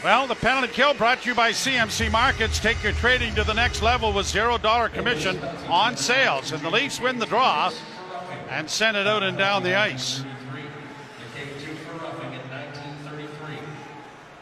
Well, 0.04 0.28
the 0.28 0.36
penalty 0.36 0.67
kill 0.67 0.93
brought 0.93 1.21
to 1.21 1.30
you 1.30 1.34
by 1.34 1.52
CMC 1.52 2.12
Markets. 2.12 2.60
Take 2.60 2.84
your 2.84 2.91
trading 2.91 3.34
to 3.36 3.45
the 3.45 3.54
next 3.54 3.82
level 3.82 4.12
with 4.12 4.26
zero 4.26 4.58
dollar 4.58 4.89
commission 4.89 5.39
on 5.69 5.95
sales. 5.95 6.52
And 6.52 6.62
the 6.62 6.69
Leafs 6.69 7.00
win 7.00 7.17
the 7.17 7.26
draw 7.26 7.71
and 8.50 8.69
send 8.69 8.97
it 8.97 9.08
out 9.08 9.24
and 9.24 9.38
down 9.38 9.63
the 9.63 9.74
ice. 9.74 10.26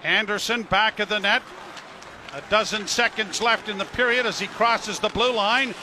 Andersson 0.04 0.64
back 0.64 1.00
of 1.00 1.10
the 1.10 1.20
net. 1.20 1.44
A 2.34 2.42
dozen 2.50 2.88
seconds 2.88 3.44
left 3.44 3.70
in 3.70 3.78
the 3.78 3.86
period 3.86 4.26
as 4.26 4.40
he 4.40 4.48
crosses 4.48 4.98
the 4.98 5.10
blue 5.10 5.34
line. 5.34 5.76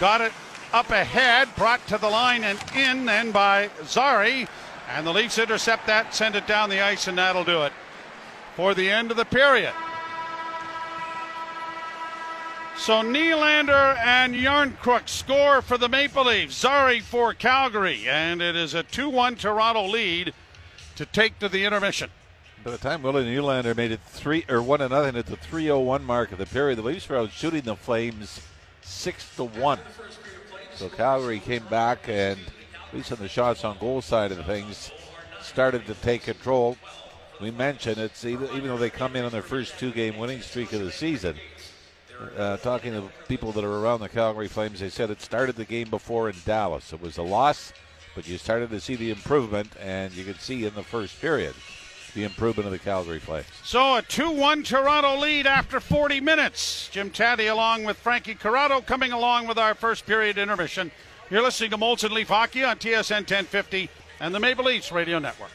Got 0.00 0.22
it 0.22 0.32
up 0.72 0.88
ahead, 0.88 1.54
brought 1.54 1.86
to 1.88 1.98
the 1.98 2.08
line 2.08 2.44
and 2.44 2.58
in 2.74 3.04
then 3.04 3.30
by 3.30 3.68
Zary. 3.84 4.48
And 4.88 5.06
the 5.06 5.12
Leafs 5.12 5.38
intercept 5.38 5.86
that, 5.86 6.14
send 6.14 6.34
it 6.34 6.46
down 6.46 6.70
the 6.70 6.80
ice, 6.80 7.08
and 7.08 7.18
that'll 7.18 7.44
do 7.44 7.62
it 7.62 7.72
for 8.56 8.74
the 8.74 8.90
end 8.90 9.10
of 9.10 9.16
the 9.16 9.24
period. 9.24 9.72
So 12.78 13.02
Nylander 13.02 13.96
and 13.98 14.34
Järnkrok 14.34 15.08
score 15.08 15.60
for 15.62 15.76
the 15.76 15.88
Maple 15.88 16.24
Leafs. 16.24 16.60
Zary 16.60 17.00
for 17.00 17.34
Calgary, 17.34 18.08
and 18.08 18.40
it 18.40 18.56
is 18.56 18.72
a 18.72 18.84
2-1 18.84 19.38
Toronto 19.38 19.86
lead 19.86 20.32
to 20.96 21.04
take 21.04 21.38
to 21.40 21.48
the 21.48 21.64
intermission. 21.64 22.10
By 22.64 22.70
the 22.70 22.78
time 22.78 23.02
Willie 23.02 23.24
Nylander 23.24 23.76
made 23.76 23.92
it 23.92 24.00
three 24.06 24.44
or 24.48 24.62
one 24.62 24.78
to 24.78 24.88
nothing 24.88 25.16
at 25.16 25.26
the 25.26 25.36
3:01 25.36 26.02
mark 26.04 26.32
of 26.32 26.38
the 26.38 26.46
period, 26.46 26.78
the 26.78 26.82
Leafs 26.82 27.08
were 27.08 27.16
out 27.16 27.32
shooting 27.32 27.62
the 27.62 27.76
Flames 27.76 28.40
six 28.82 29.28
to 29.36 29.44
one. 29.44 29.80
So 30.74 30.88
Calgary 30.88 31.40
came 31.40 31.64
back 31.66 32.08
and, 32.08 32.38
at 32.88 32.94
least 32.94 33.12
on 33.12 33.18
the 33.18 33.28
shots 33.28 33.64
on 33.64 33.76
goal 33.78 34.00
side 34.00 34.32
of 34.32 34.44
things, 34.46 34.90
started 35.42 35.86
to 35.86 35.94
take 35.94 36.22
control. 36.22 36.76
We 37.40 37.50
mentioned 37.50 37.98
it's 37.98 38.24
even, 38.24 38.48
even 38.48 38.68
though 38.68 38.78
they 38.78 38.90
come 38.90 39.14
in 39.14 39.24
on 39.24 39.30
their 39.30 39.42
first 39.42 39.78
two-game 39.78 40.16
winning 40.16 40.40
streak 40.40 40.72
of 40.72 40.80
the 40.80 40.90
season. 40.90 41.36
Uh, 42.36 42.56
talking 42.56 42.92
to 42.92 43.08
people 43.28 43.52
that 43.52 43.62
are 43.62 43.78
around 43.78 44.00
the 44.00 44.08
Calgary 44.08 44.48
Flames, 44.48 44.80
they 44.80 44.88
said 44.88 45.10
it 45.10 45.20
started 45.20 45.54
the 45.54 45.64
game 45.64 45.88
before 45.88 46.28
in 46.28 46.34
Dallas. 46.44 46.92
It 46.92 47.00
was 47.00 47.16
a 47.18 47.22
loss, 47.22 47.72
but 48.16 48.26
you 48.26 48.38
started 48.38 48.70
to 48.70 48.80
see 48.80 48.96
the 48.96 49.10
improvement, 49.10 49.70
and 49.80 50.12
you 50.14 50.24
could 50.24 50.40
see 50.40 50.64
in 50.64 50.74
the 50.74 50.82
first 50.82 51.20
period 51.20 51.54
the 52.14 52.24
improvement 52.24 52.66
of 52.66 52.72
the 52.72 52.78
Calgary 52.78 53.20
Flames. 53.20 53.46
So 53.62 53.98
a 53.98 54.02
2-1 54.02 54.64
Toronto 54.64 55.18
lead 55.20 55.46
after 55.46 55.78
40 55.78 56.20
minutes. 56.20 56.88
Jim 56.90 57.10
Tatti 57.10 57.46
along 57.46 57.84
with 57.84 57.96
Frankie 57.96 58.34
Corrado 58.34 58.80
coming 58.80 59.12
along 59.12 59.46
with 59.46 59.58
our 59.58 59.74
first 59.74 60.06
period 60.06 60.38
intermission. 60.38 60.90
You're 61.30 61.42
listening 61.42 61.70
to 61.72 61.76
Molson 61.78 62.10
Leaf 62.10 62.28
Hockey 62.28 62.64
on 62.64 62.76
TSN 62.78 63.28
1050 63.28 63.90
and 64.20 64.34
the 64.34 64.40
Maple 64.40 64.64
Leafs 64.64 64.90
Radio 64.90 65.18
Network. 65.18 65.50